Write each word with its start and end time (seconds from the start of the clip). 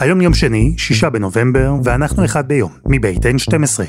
היום 0.00 0.20
יום 0.20 0.34
שני, 0.34 0.74
שישה 0.78 1.10
בנובמבר, 1.10 1.72
ואנחנו 1.84 2.24
אחד 2.24 2.48
ביום, 2.48 2.72
מבית 2.86 3.18
N12. 3.26 3.80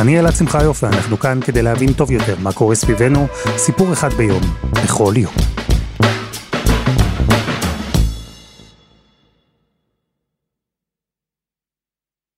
אני 0.00 0.18
אלעד 0.18 0.32
שמחיוף 0.32 0.82
ואנחנו 0.82 1.18
כאן 1.18 1.40
כדי 1.44 1.62
להבין 1.62 1.92
טוב 1.92 2.10
יותר 2.10 2.34
מה 2.42 2.52
קורה 2.52 2.74
סביבנו, 2.74 3.26
סיפור 3.56 3.92
אחד 3.92 4.12
ביום, 4.12 4.42
בכל 4.72 5.12
יום. 5.16 5.55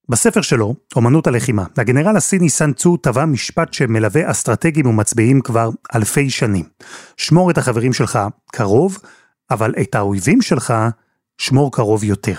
בספר 0.09 0.41
שלו, 0.41 0.75
אומנות 0.95 1.27
הלחימה, 1.27 1.65
הגנרל 1.77 2.17
הסיני 2.17 2.49
סן 2.49 2.73
צו 2.73 2.97
טבע 2.97 3.25
משפט 3.25 3.73
שמלווה 3.73 4.31
אסטרטגים 4.31 4.85
ומצביעים 4.85 5.41
כבר 5.41 5.69
אלפי 5.95 6.29
שנים. 6.29 6.65
שמור 7.17 7.51
את 7.51 7.57
החברים 7.57 7.93
שלך 7.93 8.19
קרוב, 8.51 8.97
אבל 9.51 9.73
את 9.81 9.95
האויבים 9.95 10.41
שלך 10.41 10.73
שמור 11.37 11.71
קרוב 11.71 12.03
יותר. 12.03 12.35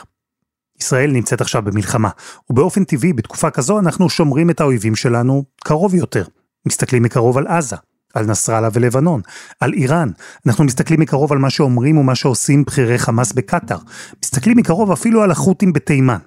ישראל 0.80 1.10
נמצאת 1.10 1.40
עכשיו 1.40 1.62
במלחמה, 1.62 2.08
ובאופן 2.50 2.84
טבעי 2.84 3.12
בתקופה 3.12 3.50
כזו 3.50 3.78
אנחנו 3.78 4.08
שומרים 4.08 4.50
את 4.50 4.60
האויבים 4.60 4.96
שלנו 4.96 5.44
קרוב 5.64 5.94
יותר. 5.94 6.24
מסתכלים 6.66 7.02
מקרוב 7.02 7.38
על 7.38 7.46
עזה, 7.46 7.76
על 8.14 8.26
נסראללה 8.26 8.68
ולבנון, 8.72 9.20
על 9.60 9.72
איראן. 9.72 10.10
אנחנו 10.46 10.64
מסתכלים 10.64 11.00
מקרוב 11.00 11.32
על 11.32 11.38
מה 11.38 11.50
שאומרים 11.50 11.98
ומה 11.98 12.14
שעושים 12.14 12.64
בכירי 12.64 12.98
חמאס 12.98 13.32
בקטאר. 13.32 13.78
מסתכלים 14.24 14.56
מקרוב 14.56 14.90
אפילו 14.90 15.22
על 15.22 15.30
החות'ים 15.30 15.72
בתימן. 15.72 16.18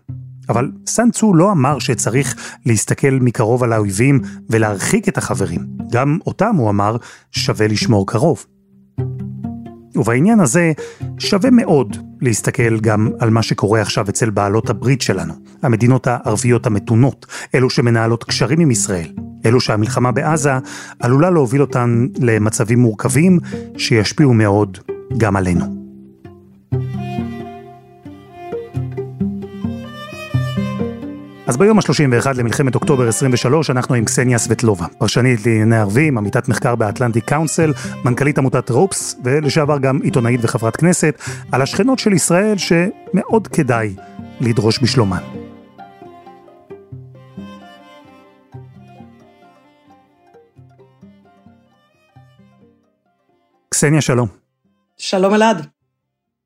אבל 0.50 0.72
סן 0.88 1.12
צו 1.12 1.34
לא 1.34 1.52
אמר 1.52 1.80
שצריך 1.80 2.36
להסתכל 2.66 3.18
מקרוב 3.22 3.64
על 3.64 3.74
האויבים 3.74 4.22
ולהרחיק 4.50 5.10
את 5.10 5.18
החברים. 5.18 5.62
גם 5.92 6.18
אותם 6.26 6.56
הוא 6.56 6.70
אמר 6.70 6.98
שווה 7.32 7.68
לשמור 7.68 8.08
קרוב. 8.08 8.46
ובעניין 9.96 10.40
הזה 10.40 10.72
שווה 11.20 11.50
מאוד 11.50 11.98
להסתכל 12.22 12.80
גם 12.80 13.10
על 13.20 13.30
מה 13.30 13.44
שקורה 13.44 13.82
עכשיו 13.82 14.06
אצל 14.10 14.30
בעלות 14.30 14.70
הברית 14.70 15.02
שלנו, 15.02 15.34
המדינות 15.62 16.08
הערביות 16.08 16.66
המתונות, 16.66 17.26
אלו 17.56 17.70
שמנהלות 17.70 18.24
קשרים 18.24 18.60
עם 18.60 18.72
ישראל, 18.72 19.12
אלו 19.46 19.62
שהמלחמה 19.62 20.12
בעזה 20.12 20.52
עלולה 21.00 21.30
להוביל 21.30 21.62
אותן 21.62 22.08
למצבים 22.20 22.80
מורכבים 22.80 23.40
שישפיעו 23.78 24.34
מאוד 24.34 24.78
גם 25.18 25.36
עלינו. 25.36 25.83
אז 31.48 31.58
ביום 31.58 31.80
ה-31 31.80 32.28
למלחמת 32.38 32.76
אוקטובר 32.76 33.08
23 33.08 33.70
אנחנו 33.70 33.96
עם 33.96 34.06
קסניה 34.06 34.38
סבטלובה, 34.38 34.86
פרשנית 34.98 35.46
לענייני 35.46 35.78
ערבים, 35.78 36.18
עמיתת 36.18 36.48
מחקר 36.48 36.76
באטלנטיק 36.76 37.26
קאונסל, 37.26 37.74
מנכ"לית 38.06 38.38
עמותת 38.38 38.70
רופס, 38.70 39.16
ולשעבר 39.24 39.78
גם 39.78 40.00
עיתונאית 40.04 40.40
וחברת 40.44 40.76
כנסת, 40.76 41.22
על 41.52 41.62
השכנות 41.62 42.00
של 42.00 42.14
ישראל 42.14 42.56
שמאוד 42.58 43.48
כדאי 43.48 43.96
לדרוש 44.42 44.80
בשלומן. 44.84 45.22
קסניה, 53.70 54.02
שלום. 54.02 54.28
שלום 54.98 55.34
אלעד. 55.34 55.68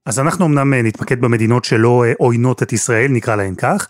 אז 0.05 0.19
אנחנו 0.19 0.45
אמנם 0.45 0.73
נתמקד 0.73 1.21
במדינות 1.21 1.65
שלא 1.65 2.03
עוינות 2.17 2.63
את 2.63 2.73
ישראל, 2.73 3.11
נקרא 3.11 3.35
להן 3.35 3.55
כך, 3.55 3.87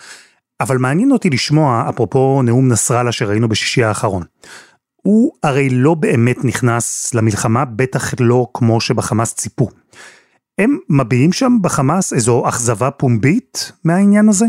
אבל 0.61 0.77
מעניין 0.77 1.11
אותי 1.11 1.30
לשמוע, 1.30 1.86
אפרופו 1.89 2.41
נאום 2.41 2.67
נסראללה 2.67 3.11
שראינו 3.11 3.50
בשישי 3.50 3.83
האחרון. 3.83 4.23
הוא 4.95 5.31
הרי 5.44 5.69
לא 5.69 5.94
באמת 5.94 6.45
נכנס 6.45 7.14
למלחמה, 7.14 7.66
בטח 7.66 8.14
לא 8.19 8.47
כמו 8.53 8.81
שבחמאס 8.81 9.33
ציפו. 9.33 9.69
הם 10.58 10.77
מביעים 10.89 11.33
שם 11.33 11.58
בחמאס 11.61 12.14
איזו 12.14 12.49
אכזבה 12.49 12.91
פומבית 12.91 13.72
מהעניין 13.83 14.30
הזה? 14.30 14.45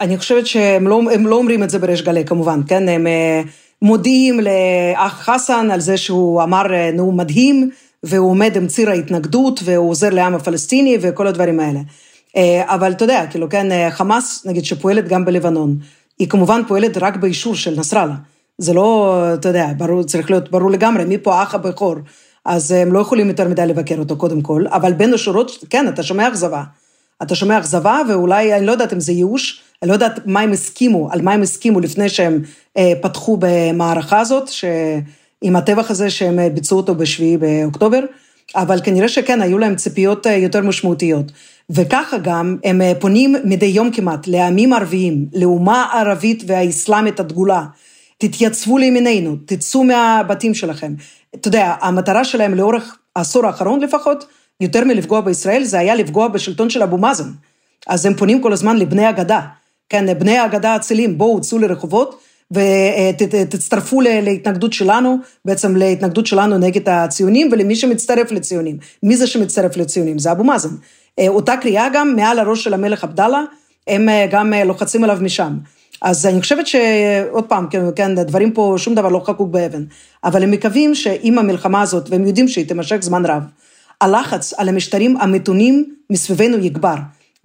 אני 0.00 0.18
חושבת 0.18 0.46
שהם 0.46 0.88
לא, 0.88 1.02
לא 1.24 1.36
אומרים 1.36 1.62
את 1.62 1.70
זה 1.70 1.78
בריש 1.78 2.02
גלי 2.02 2.24
כמובן, 2.24 2.60
כן? 2.68 2.88
הם 2.88 3.06
אה, 3.06 3.42
מודיעים 3.82 4.40
לאח 4.40 5.12
חסן 5.22 5.70
על 5.70 5.80
זה 5.80 5.96
שהוא 5.96 6.42
אמר 6.42 6.74
אה, 6.74 6.90
נאום 6.92 7.16
מדהים, 7.16 7.70
והוא 8.02 8.30
עומד 8.30 8.56
עם 8.56 8.66
ציר 8.66 8.90
ההתנגדות, 8.90 9.60
והוא 9.64 9.90
עוזר 9.90 10.10
לעם 10.10 10.34
הפלסטיני 10.34 10.98
וכל 11.00 11.26
הדברים 11.26 11.60
האלה. 11.60 11.80
אה, 12.36 12.74
אבל 12.74 12.92
אתה 12.92 13.04
יודע, 13.04 13.26
כאילו, 13.30 13.48
כן, 13.48 13.72
אה, 13.72 13.90
חמאס, 13.90 14.46
נגיד, 14.46 14.64
שפועלת 14.64 15.08
גם 15.08 15.24
בלבנון, 15.24 15.78
היא 16.18 16.28
כמובן 16.28 16.62
פועלת 16.68 16.96
רק 16.96 17.16
באישור 17.16 17.54
של 17.54 17.80
נסראללה. 17.80 18.14
זה 18.58 18.72
לא, 18.72 19.20
אתה 19.34 19.48
יודע, 19.48 19.68
ברור, 19.76 20.02
צריך 20.02 20.30
להיות 20.30 20.50
ברור 20.50 20.70
לגמרי, 20.70 21.04
מי 21.04 21.18
פה 21.18 21.34
האח 21.34 21.54
הבכור. 21.54 21.94
אז 22.44 22.70
הם 22.70 22.92
לא 22.92 22.98
יכולים 22.98 23.28
יותר 23.28 23.48
מדי 23.48 23.66
לבקר 23.66 23.98
אותו 23.98 24.16
קודם 24.16 24.42
כל, 24.42 24.64
אבל 24.68 24.92
בין 24.92 25.14
השורות, 25.14 25.64
כן, 25.70 25.88
אתה 25.88 26.02
שומע 26.02 26.28
אכזבה. 26.28 26.62
אתה 27.22 27.34
שומע 27.34 27.58
אכזבה, 27.58 28.00
ואולי, 28.08 28.54
אני 28.54 28.66
לא 28.66 28.72
יודעת 28.72 28.92
אם 28.92 29.00
זה 29.00 29.12
ייאוש, 29.12 29.62
אני 29.82 29.88
לא 29.88 29.94
יודעת 29.94 30.20
מה 30.26 30.40
הם 30.40 30.52
הסכימו, 30.52 31.08
על 31.12 31.22
מה 31.22 31.32
הם 31.32 31.42
הסכימו 31.42 31.80
לפני 31.80 32.08
שהם 32.08 32.42
אה, 32.76 32.92
פתחו 33.02 33.36
במערכה 33.40 34.20
הזאת, 34.20 34.48
ש... 34.48 34.64
עם 35.42 35.56
הטבח 35.56 35.90
הזה 35.90 36.10
שהם 36.10 36.38
ביצעו 36.54 36.76
אותו 36.76 36.94
בשביעי 36.94 37.36
באוקטובר, 37.36 38.00
אבל 38.54 38.80
כנראה 38.84 39.08
שכן, 39.08 39.42
היו 39.42 39.58
להם 39.58 39.76
ציפיות 39.76 40.26
יותר 40.26 40.62
משמעותיות. 40.62 41.32
וככה 41.70 42.18
גם 42.18 42.56
הם 42.64 42.82
אה, 42.82 42.92
פונים 43.00 43.34
מדי 43.44 43.66
יום 43.66 43.90
כמעט 43.90 44.26
לעמים 44.26 44.72
ערביים, 44.72 45.26
לאומה 45.34 45.82
הערבית 45.92 46.42
והאסלאמית 46.46 47.20
הדגולה. 47.20 47.64
תתייצבו 48.18 48.78
לימיננו, 48.78 49.36
תצאו 49.46 49.84
מהבתים 49.84 50.54
שלכם. 50.54 50.94
אתה 51.34 51.48
יודע, 51.48 51.74
המטרה 51.80 52.24
שלהם 52.24 52.54
לאורך 52.54 52.96
העשור 53.16 53.46
האחרון 53.46 53.80
לפחות, 53.80 54.24
יותר 54.60 54.84
מלפגוע 54.84 55.20
בישראל, 55.20 55.64
זה 55.64 55.78
היה 55.78 55.94
לפגוע 55.94 56.28
בשלטון 56.28 56.70
של 56.70 56.82
אבו 56.82 56.98
מאזן. 56.98 57.30
אז 57.86 58.06
הם 58.06 58.14
פונים 58.14 58.42
כל 58.42 58.52
הזמן 58.52 58.76
לבני 58.76 59.06
הגדה. 59.06 59.40
כן, 59.88 60.18
בני 60.18 60.38
הגדה 60.38 60.72
האצילים, 60.72 61.18
בואו, 61.18 61.40
צאו 61.40 61.58
לרחובות 61.58 62.20
ותצטרפו 62.52 64.00
להתנגדות 64.00 64.72
שלנו, 64.72 65.16
בעצם 65.44 65.76
להתנגדות 65.76 66.26
שלנו 66.26 66.58
נגד 66.58 66.88
הציונים 66.88 67.48
ולמי 67.52 67.76
שמצטרף 67.76 68.32
לציונים. 68.32 68.78
מי 69.02 69.16
זה 69.16 69.26
שמצטרף 69.26 69.76
לציונים? 69.76 70.18
זה 70.18 70.32
אבו 70.32 70.44
מאזן. 70.44 70.74
אה, 71.18 71.28
אותה 71.28 71.56
קריאה 71.56 71.88
גם 71.92 72.16
מעל 72.16 72.38
הראש 72.38 72.64
של 72.64 72.74
המלך 72.74 73.04
עבדאללה, 73.04 73.42
הם 73.86 74.08
אה, 74.08 74.26
גם 74.30 74.54
אה, 74.54 74.64
לוחצים 74.64 75.04
עליו 75.04 75.18
משם. 75.20 75.58
אז 76.02 76.26
אני 76.26 76.40
חושבת 76.40 76.66
שעוד 76.66 77.44
פעם, 77.44 77.66
כן, 77.70 77.84
כן, 77.96 78.18
הדברים 78.18 78.52
פה, 78.52 78.74
שום 78.78 78.94
דבר 78.94 79.08
לא 79.08 79.22
חקוק 79.26 79.50
באבן, 79.50 79.84
אבל 80.24 80.42
הם 80.42 80.50
מקווים 80.50 80.94
שעם 80.94 81.38
המלחמה 81.38 81.82
הזאת, 81.82 82.10
והם 82.10 82.26
יודעים 82.26 82.48
שהיא 82.48 82.68
תימשך 82.68 82.96
זמן 83.00 83.26
רב, 83.26 83.42
הלחץ 84.00 84.54
על 84.56 84.68
המשטרים 84.68 85.16
המתונים 85.16 85.94
מסביבנו 86.10 86.58
יגבר. 86.58 86.94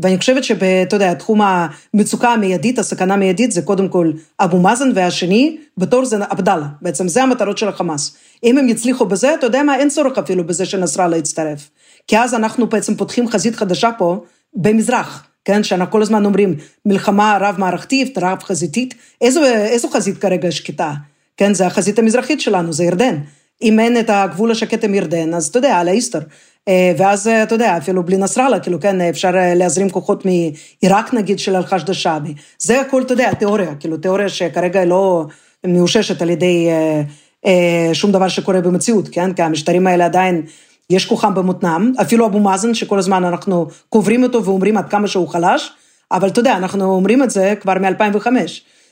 ואני 0.01 0.17
חושבת 0.17 0.43
שאתה 0.43 0.95
יודע, 0.95 1.13
תחום 1.13 1.41
המצוקה 1.41 2.29
המיידית, 2.29 2.79
הסכנה 2.79 3.13
המיידית, 3.13 3.51
זה 3.51 3.61
קודם 3.61 3.89
כל 3.89 4.11
אבו 4.39 4.59
מאזן, 4.59 4.91
והשני, 4.95 5.57
בתור 5.77 6.05
זה 6.05 6.17
עבדאללה. 6.29 6.67
בעצם 6.81 7.07
זה 7.07 7.23
המטרות 7.23 7.57
של 7.57 7.67
החמאס. 7.67 8.15
אם 8.43 8.57
הם 8.57 8.69
יצליחו 8.69 9.05
בזה, 9.05 9.33
אתה 9.33 9.45
יודע 9.45 9.63
מה, 9.63 9.75
אין 9.75 9.89
צורך 9.89 10.17
אפילו 10.17 10.43
בזה 10.43 10.65
שנסראללה 10.65 11.17
יצטרף. 11.17 11.69
כי 12.07 12.17
אז 12.17 12.33
אנחנו 12.33 12.67
בעצם 12.67 12.95
פותחים 12.95 13.29
חזית 13.29 13.55
חדשה 13.55 13.89
פה 13.97 14.23
במזרח, 14.53 15.27
כן? 15.45 15.63
שאנחנו 15.63 15.91
כל 15.91 16.01
הזמן 16.01 16.25
אומרים 16.25 16.55
מלחמה 16.85 17.37
רב-מערכתית, 17.41 18.17
רב-חזיתית. 18.17 18.93
איזו, 19.21 19.45
איזו 19.45 19.89
חזית 19.89 20.17
כרגע 20.17 20.51
שקטה? 20.51 20.93
כן, 21.37 21.53
זה 21.53 21.67
החזית 21.67 21.99
המזרחית 21.99 22.41
שלנו, 22.41 22.73
זה 22.73 22.83
ירדן. 22.83 23.15
אם 23.61 23.79
אין 23.79 23.99
את 23.99 24.09
הגבול 24.09 24.51
השקט 24.51 24.83
עם 24.83 24.93
ירדן, 24.93 25.33
אז 25.33 25.47
אתה 25.47 25.57
יודע, 25.57 25.75
על 25.75 25.87
האיסטר. 25.87 26.19
אה, 26.67 26.93
ואז 26.97 27.27
אתה 27.27 27.55
יודע, 27.55 27.77
אפילו 27.77 28.03
בלי 28.03 28.17
נסראללה, 28.17 28.59
כאילו 28.59 28.79
כן, 28.79 29.01
אפשר 29.01 29.35
אה, 29.35 29.55
להזרים 29.55 29.89
כוחות 29.89 30.23
מעיראק 30.25 31.13
נגיד 31.13 31.39
של 31.39 31.55
אל-חשד 31.55 31.89
א-שעבי. 31.89 32.33
זה 32.59 32.81
הכל, 32.81 33.01
אתה 33.01 33.13
יודע, 33.13 33.33
תיאוריה, 33.33 33.75
כאילו 33.75 33.97
תיאוריה 33.97 34.29
שכרגע 34.29 34.85
לא 34.85 35.25
מאוששת 35.65 36.21
על 36.21 36.29
ידי 36.29 36.67
אה, 36.69 37.01
אה, 37.45 37.93
שום 37.93 38.11
דבר 38.11 38.27
שקורה 38.27 38.61
במציאות, 38.61 39.07
כן? 39.11 39.33
כי 39.33 39.41
המשטרים 39.41 39.87
האלה 39.87 40.05
עדיין 40.05 40.41
יש 40.89 41.05
כוחם 41.05 41.35
במותנם, 41.35 41.93
אפילו 42.01 42.25
אבו 42.25 42.39
מאזן, 42.39 42.73
שכל 42.73 42.99
הזמן 42.99 43.23
אנחנו 43.23 43.67
קוברים 43.89 44.23
אותו 44.23 44.45
ואומרים 44.45 44.77
עד 44.77 44.89
כמה 44.89 45.07
שהוא 45.07 45.27
חלש, 45.27 45.71
אבל 46.11 46.27
אתה 46.27 46.39
יודע, 46.39 46.57
אנחנו 46.57 46.83
אומרים 46.83 47.23
את 47.23 47.29
זה 47.29 47.53
כבר 47.61 47.73
מ-2005, 47.73 48.27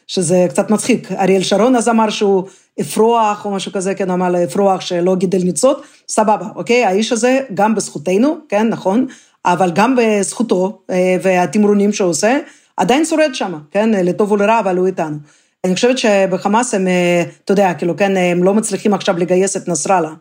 שזה 0.09 0.45
קצת 0.49 0.69
מצחיק. 0.69 1.11
אריאל 1.11 1.43
שרון 1.43 1.75
אז 1.75 1.89
אמר 1.89 2.09
שהוא 2.09 2.43
אפרוח 2.81 3.45
או 3.45 3.51
משהו 3.51 3.71
כזה, 3.71 3.95
כן, 3.95 4.09
אמר 4.09 4.43
אפרוח 4.43 4.81
שלא 4.81 5.15
גידל 5.15 5.43
ניצות, 5.43 5.81
סבבה, 6.09 6.47
אוקיי? 6.55 6.85
האיש 6.85 7.11
הזה, 7.11 7.39
גם 7.53 7.75
בזכותנו, 7.75 8.37
כן, 8.49 8.67
נכון, 8.69 9.07
אבל 9.45 9.71
גם 9.71 9.95
בזכותו 9.95 10.81
אה, 10.89 11.17
והתמרונים 11.21 11.93
שהוא 11.93 12.09
עושה, 12.09 12.37
עדיין 12.77 13.05
שורד 13.05 13.35
שם, 13.35 13.53
כן, 13.71 13.89
לטוב 13.89 14.31
ולרע, 14.31 14.59
אבל 14.59 14.77
הוא 14.77 14.87
איתנו. 14.87 15.17
אני 15.63 15.75
חושבת 15.75 15.97
שבחמאס 15.97 16.73
הם, 16.73 16.87
אה, 16.87 17.23
אתה 17.45 17.51
יודע, 17.51 17.73
כאילו, 17.73 17.97
כן, 17.97 18.17
הם 18.17 18.43
לא 18.43 18.53
מצליחים 18.53 18.93
עכשיו 18.93 19.17
לגייס 19.17 19.57
את 19.57 19.67
נסראללה. 19.67 20.13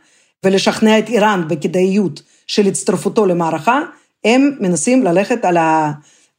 ולשכנע 0.45 0.99
את 0.99 1.09
איראן 1.09 1.45
בכדאיות 1.49 2.23
של 2.47 2.67
הצטרפותו 2.67 3.27
למערכה, 3.27 3.81
הם 4.25 4.51
מנסים 4.61 5.03
ללכת 5.03 5.45
על 5.45 5.57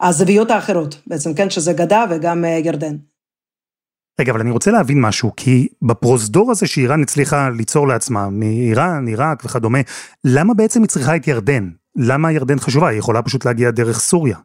הזוויות 0.01 0.51
האחרות, 0.51 1.01
בעצם, 1.07 1.33
כן, 1.33 1.49
שזה 1.49 1.73
גדה 1.73 2.05
וגם 2.09 2.45
אה, 2.45 2.49
ירדן. 2.49 2.95
רגע, 4.19 4.31
אבל 4.31 4.41
אני 4.41 4.51
רוצה 4.51 4.71
להבין 4.71 5.01
משהו, 5.01 5.31
כי 5.37 5.67
בפרוזדור 5.81 6.51
הזה 6.51 6.67
שאיראן 6.67 7.01
הצליחה 7.01 7.49
ליצור 7.49 7.87
לעצמה, 7.87 8.29
מאיראן, 8.29 9.07
עיראק 9.07 9.45
וכדומה, 9.45 9.79
למה 10.25 10.53
בעצם 10.53 10.81
היא 10.81 10.89
צריכה 10.89 11.15
את 11.15 11.27
ירדן? 11.27 11.69
למה 11.95 12.31
ירדן 12.31 12.59
חשובה? 12.59 12.87
היא 12.87 12.99
יכולה 12.99 13.21
פשוט 13.21 13.45
להגיע 13.45 13.71
דרך 13.71 13.99
סוריה. 13.99 14.37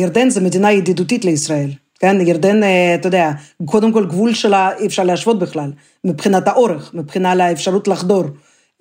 ירדן 0.00 0.30
זה 0.30 0.40
מדינה 0.40 0.72
ידידותית 0.72 1.24
לישראל. 1.24 1.70
כן, 1.98 2.16
ירדן, 2.20 2.62
אה, 2.62 2.94
אתה 2.94 3.08
יודע, 3.08 3.32
קודם 3.64 3.92
כל 3.92 4.06
גבול 4.06 4.34
שלה 4.34 4.70
אי 4.78 4.86
אפשר 4.86 5.04
להשוות 5.04 5.38
בכלל, 5.38 5.72
מבחינת 6.04 6.48
האורך, 6.48 6.90
מבחינת 6.94 7.40
האפשרות 7.40 7.88
לחדור. 7.88 8.24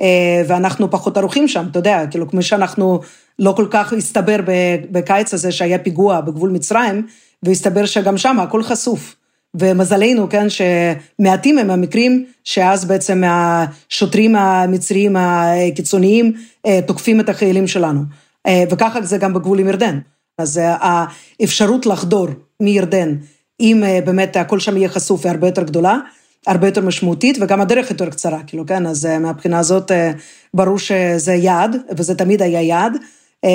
אה, 0.02 0.42
ואנחנו 0.48 0.92
פחות 0.92 1.18
ערוכים 1.18 1.48
שם, 1.48 1.66
אתה 1.72 1.80
יודע, 1.80 2.08
כאילו 2.12 2.30
כמו 2.30 2.42
שאנחנו 2.42 3.00
לא 3.40 3.54
כל 3.58 3.68
כך 3.72 3.94
הסתבר 3.94 4.38
בקיץ 4.92 5.34
הזה 5.34 5.52
שהיה 5.52 5.80
פיגוע 5.80 6.22
בגבול 6.22 6.50
מצרים, 6.50 7.08
והסתבר 7.44 7.86
שגם 7.86 8.18
שם 8.18 8.40
הכל 8.40 8.64
חשוף. 8.64 9.16
ומזלנו, 9.60 10.30
כן, 10.30 10.48
שמעטים 10.50 11.58
הם 11.58 11.70
המקרים 11.70 12.26
שאז 12.44 12.86
בעצם 12.86 13.24
השוטרים 13.26 14.36
המצריים 14.36 15.16
הקיצוניים 15.16 16.34
אה, 16.66 16.80
תוקפים 16.88 17.20
את 17.20 17.30
החיילים 17.30 17.68
שלנו. 17.68 18.02
וככה 18.72 19.02
זה 19.02 19.18
גם 19.18 19.34
בגבול 19.34 19.60
עם 19.60 19.68
ירדן. 19.68 20.00
אז 20.38 20.62
האפשרות 21.40 21.86
לחדור 21.86 22.28
מירדן, 22.60 23.16
אם 23.60 23.84
אה, 23.84 24.00
באמת 24.06 24.36
הכל 24.36 24.60
שם 24.60 24.78
יהיה 24.78 24.90
חשוף, 24.90 25.26
היא 25.26 25.32
הרבה 25.32 25.48
יותר 25.48 25.64
גדולה, 25.64 25.98
הרבה 26.48 26.68
יותר 26.68 26.82
משמעותית, 26.82 27.38
וגם 27.42 27.62
הדרך 27.62 27.90
יותר 27.92 28.10
קצרה, 28.10 28.40
כאילו, 28.48 28.66
כן, 28.66 28.86
אז 28.88 29.06
אה, 29.06 29.20
מהבחינה 29.20 29.60
הזאת 29.60 29.92
אה, 29.92 30.12
ברור 30.54 30.80
שזה 30.80 31.34
יעד, 31.34 31.78
וזה 31.98 32.16
תמיד 32.16 32.42
היה 32.42 32.62
יעד, 32.62 32.98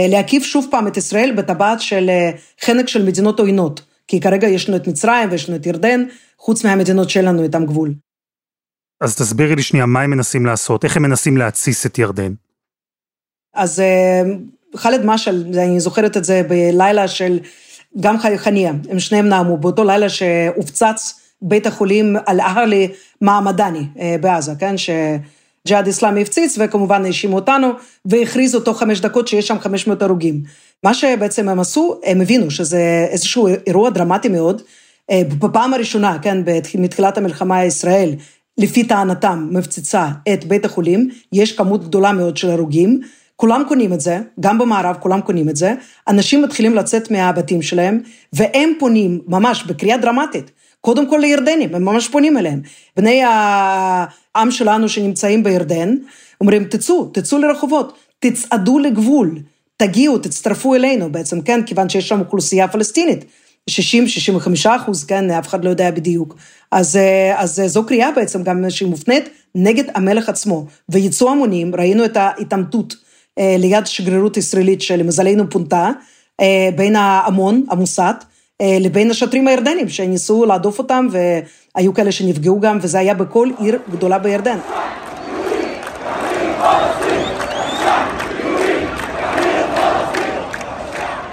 להקיף 0.09 0.43
שוב 0.43 0.67
פעם 0.71 0.87
את 0.87 0.97
ישראל 0.97 1.33
בטבעת 1.37 1.81
של 1.81 2.11
חנק 2.65 2.89
של 2.89 3.05
מדינות 3.05 3.41
עוינות, 3.41 3.83
כי 4.11 4.21
כרגע 4.21 4.49
יש 4.49 4.69
לנו 4.69 4.77
את 4.77 4.89
מצרים 4.89 5.31
ויש 5.31 5.49
לנו 5.49 5.59
את 5.59 5.67
ירדן, 5.67 6.05
חוץ 6.39 6.65
מהמדינות 6.65 7.11
שלנו 7.11 7.43
איתם 7.43 7.67
גבול. 7.67 7.95
אז 9.01 9.17
תסבירי 9.17 9.57
לי 9.57 9.63
שנייה, 9.63 9.87
מה 9.87 10.03
הם 10.03 10.11
מנסים 10.11 10.47
לעשות? 10.47 10.85
איך 10.85 10.97
הם 10.97 11.03
מנסים 11.03 11.37
להתסיס 11.37 11.87
את 11.87 11.99
ירדן? 11.99 12.33
אז 13.55 13.83
ח'אלד 14.77 15.05
משעל, 15.05 15.45
אני 15.55 15.81
זוכרת 15.81 16.17
את 16.17 16.25
זה 16.25 16.43
בלילה 16.49 17.09
של 17.09 17.39
גם 18.01 18.17
חניה, 18.37 18.73
הם 18.91 18.99
שניהם 18.99 19.29
נאמו, 19.29 19.57
באותו 19.57 19.85
לילה 19.85 20.09
שהופצץ 20.09 21.21
בית 21.43 21.67
החולים 21.67 22.17
אל-אהלי 22.29 22.89
מעמדני 23.21 23.85
אה, 24.01 24.17
בעזה, 24.21 24.53
כן, 24.59 24.75
שג'יהאד 24.77 25.87
איסלאמי 25.87 26.23
הפציץ 26.23 26.59
וכמובן 26.61 27.05
האשימו 27.05 27.37
אותנו 27.37 27.69
והכריזו 28.05 28.61
תוך 28.61 28.79
חמש 28.79 29.01
דקות 29.01 29.29
שיש 29.29 29.49
שם 29.49 29.59
500 29.59 30.03
הרוגים. 30.03 30.43
מה 30.85 30.95
שבעצם 30.95 31.49
הם 31.49 31.61
עשו, 31.61 32.01
הם 32.05 32.21
הבינו 32.21 32.51
שזה 32.51 33.07
איזשהו 33.11 33.49
אירוע 33.67 33.91
דרמטי 33.91 34.29
מאוד. 34.29 34.63
אה, 35.11 35.23
בפעם 35.39 35.75
הראשונה, 35.75 36.19
כן, 36.23 36.39
מתחילת 36.79 37.19
המלחמה 37.19 37.65
ישראל, 37.65 38.15
לפי 38.59 38.85
טענתם, 38.85 39.49
מפציצה 39.51 40.09
את 40.33 40.45
בית 40.45 40.65
החולים, 40.65 41.11
יש 41.33 41.53
כמות 41.53 41.85
גדולה 41.85 42.13
מאוד 42.13 42.37
של 42.37 42.51
הרוגים. 42.51 43.01
כולם 43.37 43.63
קונים 43.69 43.93
את 43.93 44.01
זה, 44.01 44.19
גם 44.41 44.59
במערב 44.59 44.97
כולם 45.01 45.21
קונים 45.21 45.49
את 45.49 45.57
זה, 45.57 45.75
אנשים 46.09 46.43
מתחילים 46.43 46.75
לצאת 46.75 47.11
מהבתים 47.11 47.63
שלהם, 47.63 48.01
והם 48.33 48.73
פונים 48.79 49.21
ממש 49.27 49.65
בקריאה 49.65 49.97
דרמטית, 49.97 50.51
קודם 50.81 51.11
כל 51.11 51.19
לירדנים, 51.21 51.75
הם 51.75 51.85
ממש 51.85 52.09
פונים 52.09 52.39
אליהם. 52.39 52.61
בני 52.97 53.23
העם 53.25 54.51
שלנו 54.51 54.89
שנמצאים 54.89 55.43
בירדן, 55.43 55.97
אומרים, 56.41 56.65
תצאו, 56.65 57.05
תצאו 57.05 57.39
לרחובות, 57.39 57.99
תצעדו 58.19 58.79
לגבול, 58.79 59.39
תגיעו, 59.81 60.19
תצטרפו 60.19 60.75
אלינו 60.75 61.13
בעצם, 61.13 61.41
כן, 61.41 61.61
כיוון 61.67 61.89
שיש 61.89 62.09
שם 62.09 62.21
אוכלוסייה 62.21 62.69
פלסטינית. 62.69 63.25
60-65 63.71 63.73
אחוז, 64.69 65.05
כן, 65.05 65.31
אף 65.31 65.49
אחד 65.49 65.65
לא 65.65 65.71
יודע 65.71 65.91
בדיוק. 65.91 66.37
אז, 66.73 66.99
אז 67.37 67.63
זו 67.67 67.87
קריאה 67.87 68.11
בעצם 68.13 68.43
גם 68.43 68.65
שהיא 68.69 68.89
מופנית 68.89 69.29
נגד 69.55 69.85
המלך 69.95 70.29
עצמו. 70.29 70.67
ויצאו 70.89 71.31
המונים, 71.31 71.75
ראינו 71.75 72.05
את 72.05 72.17
ההתעמתות 72.17 72.97
אה, 73.39 73.57
ליד 73.59 73.87
שגרירות 73.87 74.37
ישראלית 74.37 74.83
שלמזלנו 74.83 75.51
פונתה, 75.51 75.91
אה, 76.41 76.69
בין 76.77 76.97
ההמון, 76.97 77.65
המוסד, 77.71 78.15
אה, 78.61 78.77
לבין 78.81 79.11
השוטרים 79.11 79.49
הירדנים 79.49 79.89
שניסו 79.89 80.45
להדוף 80.45 80.79
אותם 80.79 81.07
והיו 81.11 81.95
כאלה 81.95 82.13
שנפגעו 82.13 82.61
גם, 82.61 82.79
וזה 82.83 82.99
היה 82.99 83.15
בכל 83.15 83.51
עיר 83.59 83.79
גדולה 83.91 84.19
בירדן. 84.19 84.59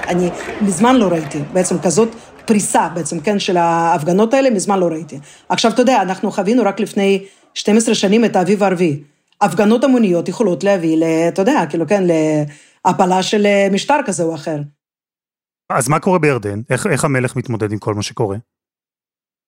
אני 0.07 0.30
מזמן 0.62 0.95
לא 0.95 1.07
ראיתי 1.07 1.39
בעצם 1.54 1.80
כזאת 1.80 2.09
פריסה 2.45 2.89
בעצם, 2.89 3.19
כן, 3.19 3.39
של 3.39 3.57
ההפגנות 3.57 4.33
האלה, 4.33 4.50
מזמן 4.50 4.80
לא 4.80 4.86
ראיתי. 4.86 5.19
עכשיו, 5.50 5.71
אתה 5.71 5.81
יודע, 5.81 6.01
אנחנו 6.01 6.31
חווינו 6.31 6.63
רק 6.63 6.80
לפני 6.80 7.25
12 7.54 7.95
שנים 7.95 8.25
את 8.25 8.36
האביב 8.36 8.63
הערבי. 8.63 9.04
הפגנות 9.42 9.83
המוניות 9.83 10.30
יכולות 10.30 10.63
להביא, 10.63 10.98
אתה 11.27 11.42
יודע, 11.42 11.63
כאילו, 11.69 11.88
כן, 11.88 12.04
להפלה 12.86 13.24
של 13.24 13.45
אה, 13.45 13.68
משטר 13.71 14.00
כזה 14.06 14.24
או 14.24 14.36
אחר. 14.36 14.57
אז 15.71 15.89
מה 15.89 16.00
קורה 16.00 16.19
בירדן? 16.19 16.62
איך, 16.69 16.88
איך 16.88 17.06
המלך 17.06 17.36
מתמודד 17.36 17.71
עם 17.71 17.77
כל 17.77 17.94
מה 17.94 18.01
שקורה? 18.01 18.38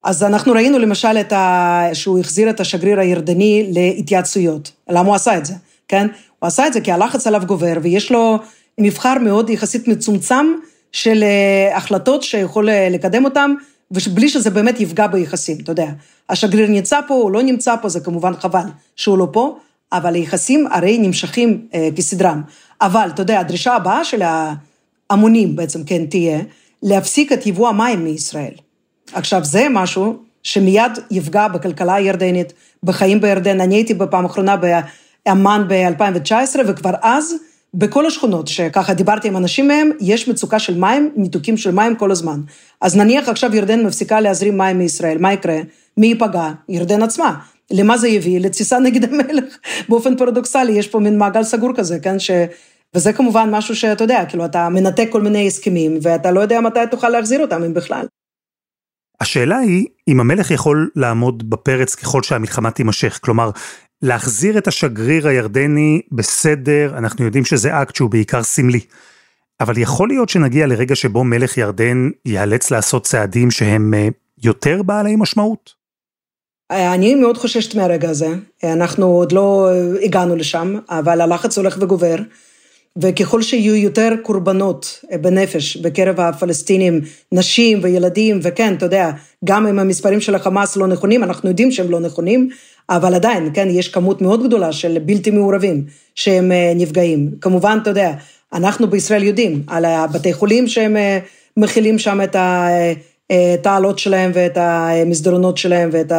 אז 0.03 0.23
אנחנו 0.23 0.53
ראינו 0.53 0.79
למשל 0.79 1.17
את 1.19 1.33
ה... 1.33 1.89
שהוא 1.93 2.19
החזיר 2.19 2.49
את 2.49 2.59
השגריר 2.59 2.99
הירדני 2.99 3.71
להתייעצויות. 3.73 4.71
למה 4.89 5.07
הוא 5.07 5.15
עשה 5.15 5.37
את 5.37 5.45
זה, 5.45 5.53
כן? 5.87 6.07
הוא 6.39 6.47
עשה 6.47 6.67
את 6.67 6.73
זה 6.73 6.81
כי 6.81 6.91
הלחץ 6.91 7.27
עליו 7.27 7.41
גובר, 7.45 7.77
ויש 7.81 8.11
לו 8.11 8.39
מבחר 8.79 9.17
מאוד 9.19 9.49
יחסית 9.49 9.87
מצומצם 9.87 10.45
של 10.91 11.23
אה, 11.23 11.77
החלטות 11.77 12.23
שיכול 12.23 12.69
אה, 12.69 12.89
לקדם 12.89 13.25
אותם, 13.25 13.53
ובלי 13.91 14.29
שזה 14.29 14.49
באמת 14.49 14.79
יפגע 14.79 15.07
ביחסים, 15.07 15.57
אתה 15.63 15.71
יודע. 15.71 15.89
השגריר 16.29 16.67
נמצא 16.67 16.99
פה, 17.07 17.13
הוא 17.13 17.31
לא 17.31 17.41
נמצא 17.41 17.75
פה, 17.81 17.89
זה 17.89 17.99
כמובן 17.99 18.33
חבל 18.33 18.65
שהוא 18.95 19.17
לא 19.17 19.27
פה, 19.31 19.57
אבל 19.91 20.15
היחסים 20.15 20.67
הרי 20.71 20.97
נמשכים 20.97 21.67
אה, 21.73 21.89
כסדרם. 21.95 22.41
אבל, 22.81 23.09
אתה 23.13 23.21
יודע, 23.21 23.39
הדרישה 23.39 23.75
הבאה 23.75 24.05
של 24.05 24.21
ההמונים 24.21 25.55
בעצם 25.55 25.83
כן 25.83 26.05
תהיה, 26.05 26.39
להפסיק 26.83 27.31
את 27.31 27.45
יבוא 27.45 27.69
המים 27.69 28.03
מישראל. 28.03 28.53
עכשיו, 29.13 29.43
זה 29.43 29.67
משהו 29.69 30.17
שמיד 30.43 30.91
יפגע 31.11 31.47
בכלכלה 31.47 31.95
הירדנית, 31.95 32.53
בחיים 32.83 33.21
בירדן. 33.21 33.61
אני 33.61 33.75
הייתי 33.75 33.93
בפעם 33.93 34.25
האחרונה 34.25 34.55
באמ"ן 34.57 35.65
ב-2019, 35.67 36.59
וכבר 36.67 36.91
אז, 37.01 37.33
בכל 37.73 38.05
השכונות 38.05 38.47
שככה 38.47 38.93
דיברתי 38.93 39.27
עם 39.27 39.37
אנשים 39.37 39.67
מהם, 39.67 39.89
יש 39.99 40.27
מצוקה 40.27 40.59
של 40.59 40.77
מים, 40.77 41.11
ניתוקים 41.15 41.57
של 41.57 41.71
מים 41.71 41.95
כל 41.95 42.11
הזמן. 42.11 42.41
אז 42.81 42.97
נניח 42.97 43.29
עכשיו 43.29 43.55
ירדן 43.55 43.85
מפסיקה 43.85 44.21
להזרים 44.21 44.57
מים 44.57 44.77
מישראל, 44.77 45.17
מה 45.17 45.33
יקרה? 45.33 45.57
מי 45.97 46.07
ייפגע? 46.07 46.51
ירדן 46.69 47.03
עצמה. 47.03 47.39
למה 47.71 47.97
זה 47.97 48.07
יביא? 48.07 48.39
לתסיסה 48.39 48.79
נגד 48.85 49.03
המלך. 49.03 49.57
באופן 49.89 50.17
פרדוקסלי, 50.17 50.71
יש 50.71 50.87
פה 50.87 50.99
מין 50.99 51.17
מעגל 51.17 51.43
סגור 51.43 51.71
כזה, 51.75 51.99
כן? 51.99 52.19
ש... 52.19 52.31
וזה 52.95 53.13
כמובן 53.13 53.49
משהו 53.51 53.75
שאתה 53.75 54.03
יודע, 54.03 54.25
כאילו, 54.29 54.45
אתה 54.45 54.69
מנתק 54.69 55.07
כל 55.11 55.21
מיני 55.21 55.47
הסכמים, 55.47 55.99
ואתה 56.01 56.31
לא 56.31 56.39
יודע 56.39 56.61
מתי 56.61 56.79
תוכל 56.91 57.09
להחזיר 57.09 57.41
אותם, 57.41 57.63
אם 57.63 57.73
בכלל. 57.73 58.05
השאלה 59.21 59.57
היא, 59.57 59.85
אם 60.07 60.19
המלך 60.19 60.51
יכול 60.51 60.89
לעמוד 60.95 61.49
בפרץ 61.49 61.95
ככל 61.95 62.23
שהמלחמה 62.23 62.71
תימשך, 62.71 63.19
כלומר, 63.23 63.51
להחזיר 64.01 64.57
את 64.57 64.67
השגריר 64.67 65.27
הירדני 65.27 66.01
בסדר, 66.11 66.93
אנחנו 66.97 67.25
יודעים 67.25 67.45
שזה 67.45 67.81
אקט 67.81 67.95
שהוא 67.95 68.09
בעיקר 68.09 68.43
סמלי. 68.43 68.79
אבל 69.59 69.77
יכול 69.77 70.07
להיות 70.07 70.29
שנגיע 70.29 70.67
לרגע 70.67 70.95
שבו 70.95 71.23
מלך 71.23 71.57
ירדן 71.57 72.09
ייאלץ 72.25 72.71
לעשות 72.71 73.05
צעדים 73.05 73.51
שהם 73.51 73.93
אה, 73.93 74.07
יותר 74.43 74.83
בעלי 74.83 75.15
משמעות? 75.15 75.79
אני 76.71 77.15
מאוד 77.15 77.37
חוששת 77.37 77.75
מהרגע 77.75 78.09
הזה, 78.09 78.27
אנחנו 78.63 79.05
עוד 79.05 79.31
לא 79.31 79.69
הגענו 80.03 80.35
לשם, 80.35 80.75
אבל 80.89 81.21
הלחץ 81.21 81.57
הולך 81.57 81.77
וגובר, 81.81 82.15
וככל 82.97 83.41
שיהיו 83.41 83.75
יותר 83.75 84.09
קורבנות 84.23 85.03
בנפש 85.21 85.77
בקרב 85.77 86.19
הפלסטינים, 86.19 87.01
נשים 87.31 87.79
וילדים, 87.81 88.39
וכן, 88.43 88.73
אתה 88.73 88.85
יודע, 88.85 89.11
גם 89.45 89.67
אם 89.67 89.79
המספרים 89.79 90.21
של 90.21 90.35
החמאס 90.35 90.77
לא 90.77 90.87
נכונים, 90.87 91.23
אנחנו 91.23 91.49
יודעים 91.49 91.71
שהם 91.71 91.91
לא 91.91 91.99
נכונים, 91.99 92.49
אבל 92.89 93.15
עדיין, 93.15 93.49
כן, 93.53 93.67
יש 93.69 93.87
כמות 93.87 94.21
מאוד 94.21 94.43
גדולה 94.47 94.71
של 94.71 94.97
בלתי 95.05 95.31
מעורבים 95.31 95.85
שהם 96.15 96.51
אה, 96.51 96.71
נפגעים. 96.75 97.31
כמובן, 97.41 97.79
אתה 97.81 97.89
יודע, 97.89 98.13
אנחנו 98.53 98.89
בישראל 98.89 99.23
יודעים 99.23 99.63
על 99.67 99.85
הבתי 99.85 100.33
חולים 100.33 100.67
שהם 100.67 100.97
אה, 100.97 101.19
מכילים 101.57 101.99
שם 101.99 102.21
את 102.23 102.35
התעלות 103.29 103.95
אה, 103.95 104.01
שלהם 104.01 104.31
ואת 104.33 104.57
המסדרונות 104.57 105.57
שלהם 105.57 105.89
ואת. 105.91 106.11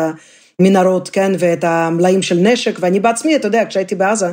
המנהרות, 0.60 1.08
כן, 1.08 1.32
ואת 1.38 1.64
המלאים 1.64 2.22
של 2.22 2.36
נשק, 2.36 2.76
ואני 2.80 3.00
בעצמי, 3.00 3.36
אתה 3.36 3.46
יודע, 3.48 3.64
כשהייתי 3.68 3.94
בעזה, 3.94 4.26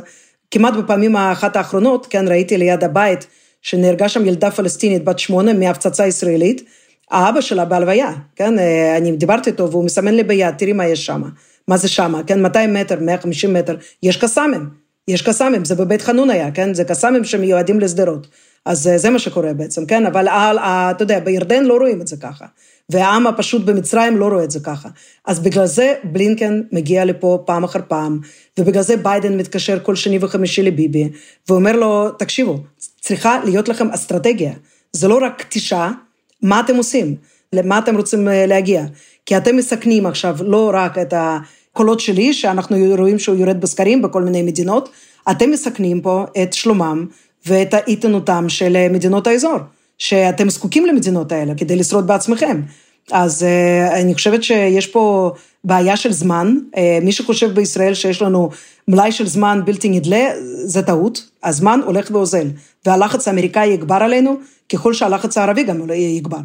כמעט 0.51 0.73
בפעמים 0.73 1.15
האחת 1.15 1.55
האחרונות, 1.55 2.07
כן, 2.09 2.27
ראיתי 2.27 2.57
ליד 2.57 2.83
הבית 2.83 3.27
שנהרגה 3.61 4.09
שם 4.09 4.25
ילדה 4.25 4.51
פלסטינית 4.51 5.03
בת 5.03 5.19
שמונה 5.19 5.53
מהפצצה 5.53 6.07
ישראלית, 6.07 6.63
האבא 7.11 7.41
שלה 7.41 7.65
בהלוויה, 7.65 8.11
כן, 8.35 8.53
אני 8.97 9.11
דיברתי 9.11 9.49
איתו 9.49 9.71
והוא 9.71 9.85
מסמן 9.85 10.13
לי 10.13 10.23
ביד, 10.23 10.55
תראי 10.57 10.73
מה 10.73 10.87
יש 10.87 11.05
שם, 11.05 11.21
מה 11.67 11.77
זה 11.77 11.87
שם, 11.87 12.13
כן, 12.27 12.41
200 12.41 12.73
מטר, 12.73 12.99
150 12.99 13.53
מטר, 13.53 13.75
יש 14.03 14.17
קסאמים, 14.17 14.69
יש 15.07 15.21
קסאמים, 15.21 15.65
זה 15.65 15.75
בבית 15.75 16.01
חנון 16.01 16.29
היה, 16.29 16.51
כן, 16.51 16.73
זה 16.73 16.83
קסאמים 16.83 17.23
שמיועדים 17.23 17.79
לשדרות. 17.79 18.27
אז 18.65 18.87
אה, 18.87 18.97
זה 18.97 19.09
מה 19.09 19.19
שקורה 19.19 19.53
בעצם, 19.53 19.85
כן, 19.85 20.05
אבל 20.05 20.27
אתה 20.27 21.03
יודע, 21.03 21.19
בירדן 21.19 21.63
לא 21.63 21.77
רואים 21.77 22.01
את 22.01 22.07
זה 22.07 22.17
ככה. 22.17 22.45
והעם 22.89 23.27
הפשוט 23.27 23.65
במצרים 23.65 24.17
לא 24.17 24.27
רואה 24.27 24.43
את 24.43 24.51
זה 24.51 24.59
ככה. 24.59 24.89
אז 25.25 25.39
בגלל 25.39 25.65
זה 25.65 25.93
בלינקן 26.03 26.61
מגיע 26.71 27.05
לפה 27.05 27.43
פעם 27.45 27.63
אחר 27.63 27.79
פעם, 27.87 28.19
ובגלל 28.59 28.83
זה 28.83 28.97
ביידן 28.97 29.37
מתקשר 29.37 29.79
כל 29.83 29.95
שני 29.95 30.17
וחמישי 30.21 30.63
לביבי, 30.63 31.09
ואומר 31.49 31.71
לו, 31.71 32.09
תקשיבו, 32.11 32.59
צריכה 33.01 33.39
להיות 33.43 33.69
לכם 33.69 33.89
אסטרטגיה. 33.89 34.53
זה 34.93 35.07
לא 35.07 35.19
רק 35.21 35.45
תשעה, 35.49 35.91
מה 36.41 36.59
אתם 36.59 36.75
עושים? 36.75 37.15
למה 37.53 37.79
אתם 37.79 37.97
רוצים 37.97 38.27
אה, 38.27 38.45
להגיע? 38.45 38.85
כי 39.27 39.37
אתם 39.37 39.55
מסכנים 39.55 40.05
עכשיו 40.05 40.37
לא 40.41 40.71
רק 40.73 40.97
את 40.97 41.13
הקולות 41.17 41.99
שלי, 41.99 42.33
שאנחנו 42.33 42.77
רואים 42.97 43.19
שהוא 43.19 43.35
יורד 43.35 43.61
בסקרים 43.61 44.01
בכל 44.01 44.23
מיני 44.23 44.41
מדינות, 44.41 44.89
אתם 45.31 45.51
מסכנים 45.51 46.01
פה 46.01 46.25
את 46.43 46.53
שלומם 46.53 47.05
ואת 47.45 47.73
האיתנותם 47.73 48.49
של 48.49 48.87
מדינות 48.89 49.27
האזור, 49.27 49.57
שאתם 49.97 50.49
זקוקים 50.49 50.85
למדינות 50.85 51.31
האלה 51.31 51.53
כדי 51.57 51.75
לשרוד 51.75 52.07
בעצמכם. 52.07 52.61
אז 53.11 53.45
uh, 53.45 53.93
אני 53.93 54.13
חושבת 54.13 54.43
שיש 54.43 54.87
פה 54.87 55.31
בעיה 55.63 55.97
של 55.97 56.11
זמן. 56.11 56.57
Uh, 56.75 56.79
מי 57.01 57.11
שחושב 57.11 57.51
בישראל 57.53 57.93
שיש 57.93 58.21
לנו 58.21 58.49
מלאי 58.87 59.11
של 59.11 59.27
זמן 59.27 59.61
בלתי 59.65 59.89
נדלה, 59.89 60.25
זה 60.65 60.81
טעות. 60.81 61.29
הזמן 61.43 61.79
הולך 61.85 62.09
ואוזל, 62.11 62.47
והלחץ 62.85 63.27
האמריקאי 63.27 63.67
יגבר 63.67 63.95
עלינו, 63.95 64.35
ככל 64.71 64.93
שהלחץ 64.93 65.37
הערבי 65.37 65.63
גם 65.63 65.89
יגבר. 65.91 66.37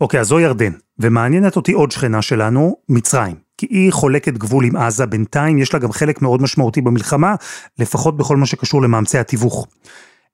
אוקיי, 0.00 0.20
אז 0.20 0.26
זו 0.26 0.40
ירדן, 0.40 0.72
ומעניינת 0.98 1.56
אותי 1.56 1.72
עוד 1.72 1.90
שכנה 1.90 2.22
שלנו, 2.22 2.76
מצרים. 2.88 3.36
כי 3.58 3.66
היא 3.70 3.92
חולקת 3.92 4.32
גבול 4.32 4.64
עם 4.64 4.76
עזה, 4.76 5.06
בינתיים 5.06 5.58
יש 5.58 5.74
לה 5.74 5.80
גם 5.80 5.92
חלק 5.92 6.22
מאוד 6.22 6.42
משמעותי 6.42 6.80
במלחמה, 6.80 7.34
לפחות 7.78 8.16
בכל 8.16 8.36
מה 8.36 8.46
שקשור 8.46 8.82
למאמצי 8.82 9.18
התיווך. 9.18 9.66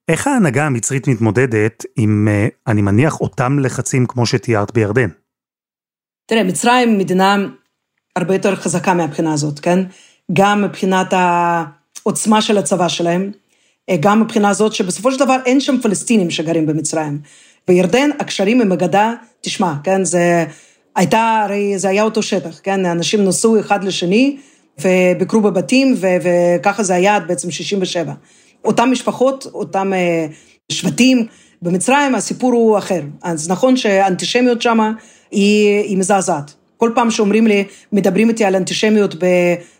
איך 0.08 0.26
ההנהגה 0.26 0.66
המצרית 0.66 1.08
מתמודדת 1.08 1.84
עם, 1.96 2.28
אה, 2.30 2.48
אני 2.66 2.82
מניח, 2.82 3.20
אותם 3.20 3.58
לחצים 3.58 4.06
כמו 4.06 4.26
שתיארת 4.26 4.74
בירדן? 4.74 5.08
תראה, 6.26 6.44
מצרים 6.44 6.98
מדינה 6.98 7.36
הרבה 8.16 8.34
יותר 8.34 8.56
חזקה 8.56 8.94
מהבחינה 8.94 9.32
הזאת, 9.32 9.60
כן? 9.60 9.78
גם 10.32 10.62
מבחינת 10.62 11.12
העוצמה 11.12 12.42
של 12.42 12.58
הצבא 12.58 12.88
שלהם, 12.88 13.30
אה, 13.90 13.96
גם 14.00 14.20
מבחינה 14.20 14.48
הזאת 14.48 14.72
שבסופו 14.72 15.12
של 15.12 15.18
דבר 15.18 15.36
אין 15.46 15.60
שם 15.60 15.80
פלסטינים 15.82 16.30
שגרים 16.30 16.66
במצרים. 16.66 17.18
בירדן 17.68 18.10
הקשרים 18.20 18.60
עם 18.60 18.72
הגדה, 18.72 19.14
תשמע, 19.40 19.74
כן, 19.84 20.04
זה 20.04 20.44
הייתה, 20.96 21.42
הרי 21.44 21.78
זה 21.78 21.88
היה 21.88 22.02
אותו 22.02 22.22
שטח, 22.22 22.60
כן, 22.62 22.86
אנשים 22.86 23.24
נסעו 23.24 23.60
אחד 23.60 23.84
לשני 23.84 24.36
וביקרו 24.80 25.40
בבתים 25.40 25.94
ו- 25.96 26.16
וככה 26.22 26.82
זה 26.82 26.94
היה 26.94 27.16
עד 27.16 27.28
בעצם 27.28 27.50
67. 27.50 28.12
אותן 28.64 28.90
משפחות, 28.90 29.46
אותם 29.54 29.92
אה, 29.92 30.26
שבטים, 30.72 31.26
במצרים 31.62 32.14
הסיפור 32.14 32.52
הוא 32.52 32.78
אחר. 32.78 33.00
אז 33.22 33.50
נכון 33.50 33.76
שהאנטישמיות 33.76 34.62
שם 34.62 34.78
היא, 35.30 35.82
היא 35.82 35.98
מזעזעת. 35.98 36.54
כל 36.76 36.90
פעם 36.94 37.10
שאומרים 37.10 37.46
לי, 37.46 37.64
מדברים 37.92 38.28
איתי 38.28 38.44
על 38.44 38.56
אנטישמיות 38.56 39.14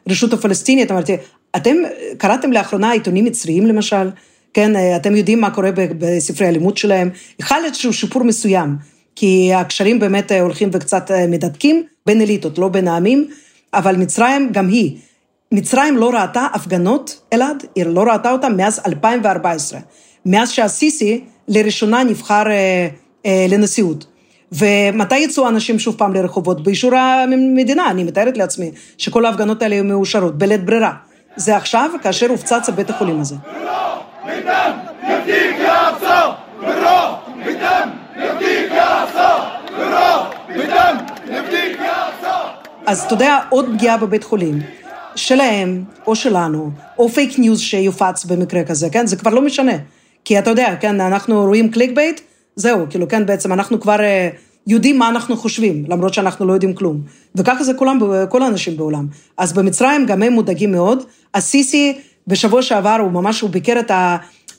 ברשות 0.07 0.33
הפלסטינית, 0.33 0.91
אמרתי, 0.91 1.17
אתם 1.57 1.77
קראתם 2.19 2.53
לאחרונה 2.53 2.91
עיתונים 2.91 3.25
מצריים 3.25 3.67
למשל? 3.67 4.11
כן, 4.57 4.97
אתם 4.97 5.17
יודעים 5.17 5.41
מה 5.41 5.51
קורה 5.51 5.71
בספרי 5.75 6.47
הלימוד 6.47 6.77
שלהם? 6.77 7.11
חל 7.43 7.61
איזשהו 7.65 7.93
שיפור 7.93 8.23
מסוים, 8.23 8.77
כי 9.17 9.55
הקשרים 9.55 9.99
באמת 9.99 10.33
הולכים 10.33 10.71
וקצת 10.73 11.11
מדדקים 11.29 11.83
בין 12.07 12.21
אליטות, 12.21 12.59
לא 12.59 12.69
בין 12.69 12.89
העמים, 12.89 13.29
אבל 13.75 13.97
מצרים 13.97 14.49
גם 14.53 14.69
היא. 14.69 14.97
מצרים 15.53 15.97
לא 15.97 16.11
ראתה 16.11 16.47
הפגנות, 16.55 17.21
אלעד, 17.33 17.65
היא 17.75 17.85
לא 17.85 18.03
ראתה 18.03 18.33
אותן 18.33 18.57
מאז 18.57 18.81
2014, 18.87 19.81
מאז 20.27 20.51
שהסיסי 20.51 21.25
לראשונה 21.49 22.05
נבחר 22.05 22.51
אה, 22.51 22.89
אה, 23.27 23.47
לנשיאות. 23.49 24.07
ומתי 24.53 25.19
יצאו 25.19 25.49
אנשים 25.49 25.79
שוב 25.79 25.95
פעם 25.99 26.15
לרחובות? 26.15 26.63
באישור 26.63 26.95
המדינה, 26.95 27.91
אני 27.91 28.05
מתארת 28.05 28.37
לעצמי 28.37 28.71
שכל 28.99 29.25
ההפגנות 29.25 29.63
האלה 29.63 29.75
היו 29.75 29.85
מאושרות, 29.85 30.39
בלית 30.39 30.65
ברירה. 30.65 30.93
זה 31.37 31.57
עכשיו, 31.57 31.91
כאשר 32.03 32.31
הופצץ 32.31 32.69
בית 32.75 32.91
החולים 32.91 33.21
הזה. 33.21 33.35
אז 42.87 43.05
אתה 43.05 43.15
יודע, 43.15 43.39
עוד 43.49 43.67
פגיעה 43.75 43.97
בבית 43.97 44.25
חולים. 44.25 44.61
שלהם, 45.17 45.85
או 46.07 46.17
שלנו, 46.17 46.71
או 46.99 47.09
פייק 47.09 47.39
ניוז 47.39 47.61
שיופץ 47.61 48.25
במקרה 48.25 48.65
כזה, 48.65 48.91
כן? 48.91 49.07
זה 49.07 49.17
כבר 49.17 49.35
לא 49.35 49.43
משנה. 49.43 49.73
כי 50.25 50.39
אתה 50.39 50.51
יודע, 50.51 50.75
כן, 50.81 51.01
אנחנו 51.01 51.45
רואים 51.45 51.71
clickbait, 51.71 52.21
זהו, 52.57 52.87
כאילו, 52.91 53.09
כן, 53.09 53.27
בעצם 53.27 53.53
אנחנו 53.53 53.81
כבר 53.81 54.01
אה, 54.01 54.29
יודעים 54.67 54.99
מה 54.99 55.09
אנחנו 55.09 55.37
חושבים, 55.37 55.85
למרות 55.89 56.15
שאנחנו 56.15 56.47
לא 56.47 56.53
יודעים 56.53 56.75
כלום. 56.75 57.01
וככה 57.35 57.65
זה 57.65 57.75
כולם, 57.75 57.99
כל 58.29 58.43
האנשים 58.43 58.77
בעולם. 58.77 59.07
אז 59.37 59.53
במצרים 59.53 60.07
גם 60.07 60.23
הם 60.23 60.33
מודאגים 60.33 60.73
מאוד. 60.73 61.03
הסיסי, 61.35 61.99
בשבוע 62.27 62.63
שעבר, 62.63 62.97
הוא 63.01 63.13
ממש, 63.13 63.41
הוא 63.41 63.51
ביקר 63.51 63.81
את 63.81 63.91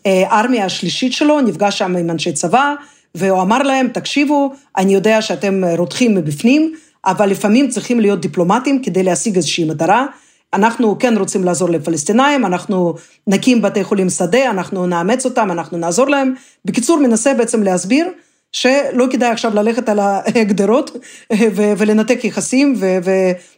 הארמיה 0.05 0.65
השלישית 0.65 1.13
שלו, 1.13 1.41
נפגש 1.41 1.77
שם 1.77 1.95
עם 1.95 2.09
אנשי 2.09 2.33
צבא, 2.33 2.73
והוא 3.15 3.41
אמר 3.41 3.63
להם, 3.63 3.87
תקשיבו, 3.87 4.53
אני 4.77 4.93
יודע 4.93 5.21
שאתם 5.21 5.63
רותחים 5.77 6.15
מבפנים, 6.15 6.73
אבל 7.05 7.29
לפעמים 7.29 7.69
צריכים 7.69 7.99
להיות 7.99 8.21
דיפלומטים 8.21 8.81
כדי 8.83 9.03
להשיג 9.03 9.35
איזושהי 9.35 9.65
מטרה. 9.65 10.05
אנחנו 10.53 10.99
כן 10.99 11.17
רוצים 11.17 11.43
לעזור 11.43 11.69
לפלסטינאים, 11.69 12.45
אנחנו 12.45 12.95
נקים 13.27 13.61
בתי 13.61 13.83
חולים 13.83 14.09
שדה, 14.09 14.49
אנחנו 14.49 14.87
נאמץ 14.87 15.25
אותם, 15.25 15.51
אנחנו 15.51 15.77
נעזור 15.77 16.09
להם. 16.09 16.33
בקיצור, 16.65 16.99
מנסה 16.99 17.33
בעצם 17.33 17.63
להסביר 17.63 18.07
שלא 18.51 19.05
כדאי 19.11 19.29
עכשיו 19.29 19.55
ללכת 19.55 19.89
על 19.89 19.99
הגדרות 20.35 20.97
ולנתק 21.77 22.23
יחסים, 22.23 22.75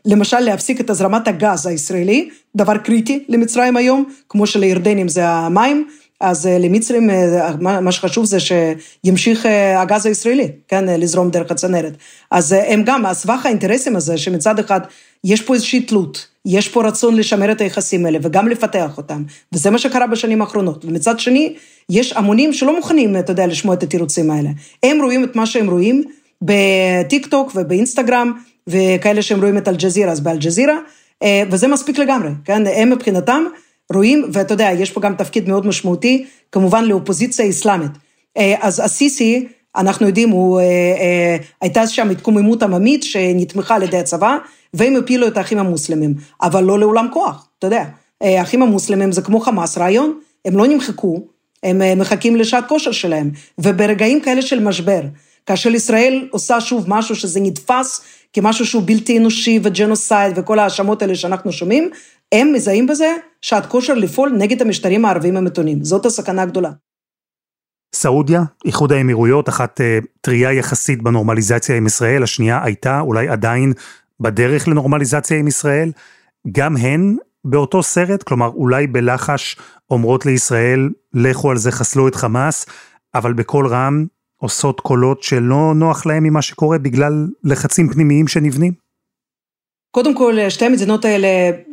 ולמשל 0.06 0.40
להפסיק 0.40 0.82
את 0.82 0.90
הזרמת 0.90 1.28
הגז 1.28 1.66
הישראלי, 1.66 2.30
דבר 2.56 2.78
קריטי 2.78 3.26
למצרים 3.30 3.78
היום, 3.78 4.06
כמו 4.30 4.48
שלירדנים 4.48 5.08
זה 5.08 5.28
המים, 5.28 5.88
אז 6.22 6.48
אה, 6.48 6.58
למצרים 6.58 7.10
אה, 7.10 7.52
מה 7.60 7.92
שחשוב 7.92 8.26
זה 8.26 8.38
שימשיך 8.40 9.46
אה, 9.46 9.82
הגז 9.82 10.06
הישראלי, 10.06 10.52
כן, 10.68 10.86
לזרום 10.88 11.30
דרך 11.30 11.52
הצנרת. 11.52 11.94
אז 12.32 12.52
הם 12.52 12.84
גם, 12.84 13.06
הסבך 13.06 13.46
האינטרסים 13.46 13.96
הזה, 13.96 14.18
שמצד 14.18 14.60
אחד 14.60 14.82
יש 15.24 15.42
פה 15.42 15.54
איזושהי 15.54 15.82
תלות, 15.82 16.28
יש 16.52 16.68
פה 16.68 16.88
רצון 16.88 17.16
לשמר 17.16 17.52
את 17.52 17.62
היחסים 17.62 18.06
האלה 18.06 18.20
וגם 18.22 18.48
לפתח 18.48 18.98
אותם, 18.98 19.24
וזה 19.54 19.70
מה 19.70 19.78
שקרה 19.78 20.08
בשנים 20.08 20.42
האחרונות. 20.42 20.86
ומצד 20.86 21.20
שני, 21.20 21.56
יש 21.90 22.14
המונים 22.14 22.54
שלא 22.54 22.76
מוכנים, 22.76 23.18
אתה 23.18 23.32
יודע, 23.32 23.48
לשמוע 23.48 23.76
את 23.76 23.84
התירוצים 23.84 24.32
האלה. 24.32 24.50
הם 24.84 25.02
רואים 25.02 25.24
את 25.24 25.36
מה 25.36 25.46
שהם 25.46 25.70
רואים 25.70 26.04
בטיק 26.42 27.28
טוק 27.28 27.52
ובאינסטגרם, 27.56 28.32
וכאלה 28.68 29.22
שהם 29.22 29.40
רואים 29.40 29.58
את 29.58 29.68
אל-ג'זירה, 29.68 30.12
אז 30.12 30.20
באל-ג'זירה, 30.20 30.78
וזה 31.52 31.68
מספיק 31.68 32.00
לגמרי, 32.00 32.30
כן? 32.46 32.64
הם 32.68 32.90
מבחינתם, 32.90 33.44
רואים, 33.94 34.30
ואתה 34.34 34.54
יודע, 34.54 34.70
יש 34.78 34.92
פה 34.92 35.02
גם 35.02 35.16
תפקיד 35.16 35.50
מאוד 35.50 35.68
משמעותי, 35.68 36.26
כמובן 36.52 36.86
לאופוזיציה 36.86 37.46
האסלאמית. 37.46 37.92
אה, 38.38 38.56
אז 38.62 38.80
הסיסי, 38.80 39.48
אנחנו 39.76 40.08
יודעים, 40.08 40.30
הוא, 40.30 40.60
אה, 40.60 40.64
אה, 40.66 41.38
הייתה 41.62 41.88
שם 41.88 42.10
התקוממות 42.10 42.64
עממית 42.64 43.04
שנתמכה 43.04 43.76
על 43.76 43.84
ידי 43.84 43.98
הצבא, 43.98 44.38
והם 44.74 44.96
הפילו 44.96 45.28
את 45.28 45.38
האחים 45.38 45.58
המוסלמים, 45.60 46.14
אבל 46.42 46.64
לא 46.64 46.80
לעולם 46.80 47.08
כוח, 47.14 47.48
אתה 47.60 47.68
יודע. 47.68 47.84
האחים 48.22 48.62
המוסלמים 48.62 49.12
זה 49.12 49.22
כמו 49.22 49.40
חמאס 49.40 49.78
רעיון, 49.78 50.20
הם 50.46 50.58
לא 50.58 50.68
נמחקו, 50.68 51.24
הם 51.64 52.00
מחכים 52.00 52.36
לשעת 52.36 52.68
כושר 52.68 52.92
שלהם, 52.92 53.32
וברגעים 53.58 54.22
כאלה 54.22 54.42
של 54.42 54.60
משבר, 54.60 55.02
כאשר 55.46 55.70
ישראל 55.70 56.28
עושה 56.32 56.62
שוב 56.62 56.86
משהו 56.88 57.16
שזה 57.16 57.40
נתפס 57.40 58.02
כמשהו 58.34 58.66
שהוא 58.66 58.84
בלתי 58.86 59.18
אנושי 59.18 59.60
וג'נוסייד 59.64 60.34
וכל 60.38 60.60
ההאשמות 60.60 61.02
האלה 61.02 61.16
שאנחנו 61.16 61.52
שומעים, 61.52 61.90
הם 62.32 62.54
מזהים 62.54 62.88
בזה 62.88 63.16
שעת 63.42 63.66
כושר 63.66 63.94
לפעול 63.94 64.34
נגד 64.38 64.62
המשטרים 64.62 65.06
הערבים 65.06 65.38
המתונים. 65.38 65.84
זאת 65.84 66.06
הסכנה 66.06 66.42
הגדולה. 66.42 66.70
סעודיה, 67.96 68.44
איחוד 68.66 68.92
האמירויות, 68.92 69.50
אחת 69.50 69.82
אה, 69.82 70.00
טריה 70.22 70.54
יחסית 70.54 71.02
בנורמליזציה 71.02 71.78
עם 71.78 71.86
ישראל, 71.86 72.24
השנייה 72.24 72.64
הייתה 72.64 73.00
אולי 73.00 73.28
עדיין 73.28 73.74
בדרך 74.20 74.68
לנורמליזציה 74.68 75.38
עם 75.38 75.48
ישראל, 75.48 75.92
גם 76.52 76.78
הן 76.78 77.16
באותו 77.46 77.84
סרט, 77.84 78.24
כלומר 78.24 78.48
אולי 78.48 78.88
בלחש 78.88 79.58
אומרות 79.90 80.26
לישראל, 80.26 80.90
לכו 81.14 81.52
על 81.52 81.58
זה, 81.58 81.72
חסלו 81.72 82.08
את 82.08 82.16
חמאס, 82.16 82.66
אבל 83.16 83.34
בקול 83.34 83.68
רם 83.68 84.06
עושות 84.38 84.80
קולות 84.80 85.24
שלא 85.24 85.74
נוח 85.76 86.06
להם 86.06 86.24
ממה 86.24 86.42
שקורה 86.42 86.78
בגלל 86.78 87.28
לחצים 87.44 87.90
פנימיים 87.90 88.28
שנבנים? 88.28 88.74
קודם 89.92 90.16
כל, 90.16 90.50
שתי 90.50 90.66
המדינות 90.66 91.06
האלה 91.06 91.28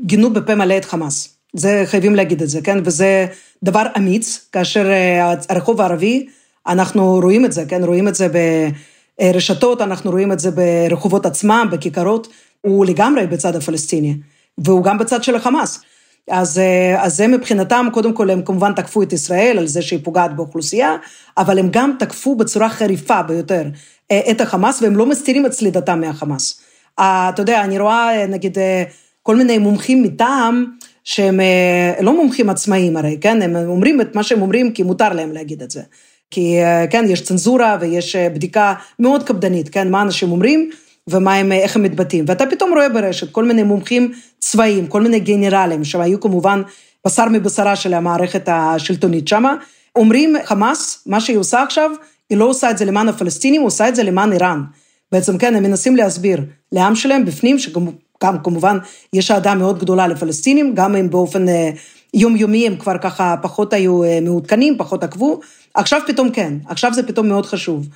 גינו 0.04 0.32
בפה 0.32 0.54
מלא 0.54 0.76
את 0.76 0.84
חמאס. 0.84 1.35
זה, 1.58 1.82
חייבים 1.86 2.14
להגיד 2.14 2.42
את 2.42 2.48
זה, 2.48 2.60
כן? 2.60 2.78
וזה 2.84 3.26
דבר 3.62 3.82
אמיץ, 3.96 4.48
כאשר 4.52 4.90
אה, 4.90 5.34
הרחוב 5.48 5.80
הערבי, 5.80 6.26
אנחנו 6.66 7.20
רואים 7.22 7.44
את 7.44 7.52
זה, 7.52 7.64
כן? 7.68 7.84
רואים 7.84 8.08
את 8.08 8.14
זה 8.14 8.28
ברשתות, 9.20 9.80
אנחנו 9.80 10.10
רואים 10.10 10.32
את 10.32 10.38
זה 10.38 10.50
ברחובות 10.50 11.26
עצמם, 11.26 11.68
בכיכרות, 11.72 12.28
הוא 12.60 12.86
לגמרי 12.86 13.26
בצד 13.26 13.56
הפלסטיני, 13.56 14.16
והוא 14.58 14.84
גם 14.84 14.98
בצד 14.98 15.24
של 15.24 15.36
החמאס. 15.36 15.80
אז, 16.30 16.60
אז 16.98 17.16
זה 17.16 17.26
מבחינתם, 17.26 17.86
קודם 17.92 18.12
כל 18.12 18.30
הם 18.30 18.42
כמובן 18.42 18.72
תקפו 18.72 19.02
את 19.02 19.12
ישראל 19.12 19.58
על 19.58 19.66
זה 19.66 19.82
שהיא 19.82 20.00
פוגעת 20.02 20.36
באוכלוסייה, 20.36 20.96
אבל 21.38 21.58
הם 21.58 21.68
גם 21.70 21.92
תקפו 21.98 22.36
בצורה 22.36 22.68
חריפה 22.68 23.22
ביותר 23.22 23.62
את 24.12 24.40
החמאס, 24.40 24.82
והם 24.82 24.96
לא 24.96 25.06
מסתירים 25.06 25.46
את 25.46 25.52
סלידתם 25.52 26.00
מהחמאס. 26.00 26.60
אתה 26.94 27.42
יודע, 27.42 27.64
אני 27.64 27.78
רואה 27.78 28.26
נגיד 28.26 28.58
כל 29.22 29.36
מיני 29.36 29.58
מומחים 29.58 30.02
מטעם, 30.02 30.64
שהם 31.06 31.40
לא 32.00 32.16
מומחים 32.16 32.50
עצמאיים 32.50 32.96
הרי, 32.96 33.18
כן? 33.20 33.42
הם 33.42 33.56
אומרים 33.56 34.00
את 34.00 34.14
מה 34.14 34.22
שהם 34.22 34.42
אומרים 34.42 34.72
כי 34.72 34.82
מותר 34.82 35.12
להם 35.12 35.32
להגיד 35.32 35.62
את 35.62 35.70
זה. 35.70 35.82
כי 36.30 36.56
כן, 36.90 37.04
יש 37.08 37.22
צנזורה 37.22 37.76
ויש 37.80 38.16
בדיקה 38.16 38.74
מאוד 38.98 39.22
קפדנית, 39.22 39.68
כן? 39.68 39.90
מה 39.90 40.02
אנשים 40.02 40.30
אומרים 40.30 40.70
ומה 41.10 41.34
הם, 41.34 41.52
איך 41.52 41.76
הם 41.76 41.82
מתבטאים. 41.82 42.24
ואתה 42.28 42.44
פתאום 42.46 42.70
רואה 42.74 42.88
ברשת 42.88 43.32
כל 43.32 43.44
מיני 43.44 43.62
מומחים 43.62 44.12
צבאיים, 44.38 44.86
כל 44.86 45.02
מיני 45.02 45.20
גנרלים, 45.20 45.84
שהיו 45.84 46.20
כמובן 46.20 46.62
בשר 47.06 47.28
מבשרה 47.28 47.76
של 47.76 47.94
המערכת 47.94 48.48
השלטונית 48.52 49.28
שמה, 49.28 49.54
אומרים, 49.96 50.36
חמאס, 50.44 51.02
מה 51.06 51.20
שהיא 51.20 51.36
עושה 51.36 51.62
עכשיו, 51.62 51.90
היא 52.30 52.38
לא 52.38 52.44
עושה 52.44 52.70
את 52.70 52.78
זה 52.78 52.84
למען 52.84 53.08
הפלסטינים, 53.08 53.60
היא 53.60 53.66
עושה 53.66 53.88
את 53.88 53.96
זה 53.96 54.02
למען 54.02 54.32
איראן. 54.32 54.62
בעצם 55.12 55.38
כן, 55.38 55.54
הם 55.54 55.62
מנסים 55.62 55.96
להסביר 55.96 56.40
לעם 56.72 56.94
שלהם 56.94 57.24
בפנים, 57.24 57.58
שגם 57.58 57.86
כמובן 58.20 58.78
יש 59.12 59.30
אהדה 59.30 59.54
מאוד 59.54 59.78
גדולה 59.78 60.08
לפלסטינים, 60.08 60.74
גם 60.74 60.96
אם 60.96 61.10
באופן 61.10 61.48
אה, 61.48 61.70
יומיומי 62.14 62.66
הם 62.66 62.76
כבר 62.76 62.98
ככה 62.98 63.34
פחות 63.42 63.72
היו 63.72 64.04
אה, 64.04 64.18
מעודכנים, 64.22 64.78
פחות 64.78 65.04
עקבו, 65.04 65.40
עכשיו 65.74 66.00
פתאום 66.06 66.30
כן, 66.30 66.54
עכשיו 66.66 66.94
זה 66.94 67.02
פתאום 67.02 67.28
מאוד 67.28 67.46
חשוב. 67.46 67.88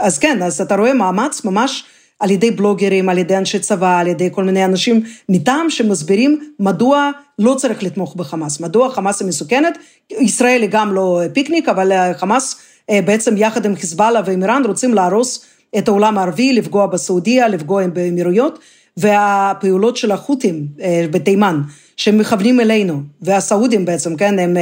אז 0.00 0.18
כן, 0.18 0.42
אז 0.42 0.60
אתה 0.60 0.76
רואה 0.76 0.94
מאמץ 0.94 1.44
ממש 1.44 1.84
על 2.20 2.30
ידי 2.30 2.50
בלוגרים, 2.50 3.08
על 3.08 3.18
ידי 3.18 3.36
אנשי 3.36 3.58
צבא, 3.58 3.98
על 3.98 4.06
ידי 4.06 4.28
כל 4.32 4.44
מיני 4.44 4.64
אנשים 4.64 5.02
מטעם 5.28 5.70
שמסבירים 5.70 6.52
מדוע 6.60 7.10
לא 7.38 7.54
צריך 7.54 7.82
לתמוך 7.82 8.16
בחמאס, 8.16 8.60
מדוע 8.60 8.90
חמאס 8.90 9.20
היא 9.20 9.28
מסוכנת, 9.28 9.78
ישראל 10.10 10.62
היא 10.62 10.70
גם 10.72 10.94
לא 10.94 11.20
פיקניק, 11.32 11.68
אבל 11.68 11.92
אה, 11.92 12.14
חמאס 12.14 12.56
אה, 12.90 13.00
בעצם 13.02 13.36
יחד 13.36 13.66
עם 13.66 13.76
חיזבאללה 13.76 14.20
ועם 14.24 14.42
איראן 14.42 14.62
רוצים 14.66 14.94
להרוס 14.94 15.44
את 15.78 15.88
העולם 15.88 16.18
הערבי, 16.18 16.52
לפגוע 16.52 16.86
בסעודיה, 16.86 17.48
לפגוע 17.48 17.86
באמירויות, 17.86 18.58
והפעולות 18.96 19.96
של 19.96 20.10
החות'ים 20.12 20.66
אה, 20.80 21.04
בתימן, 21.10 21.60
שמכוונים 21.96 22.60
אלינו, 22.60 23.02
והסעודים 23.22 23.84
בעצם, 23.84 24.16
כן, 24.16 24.38
הם 24.38 24.56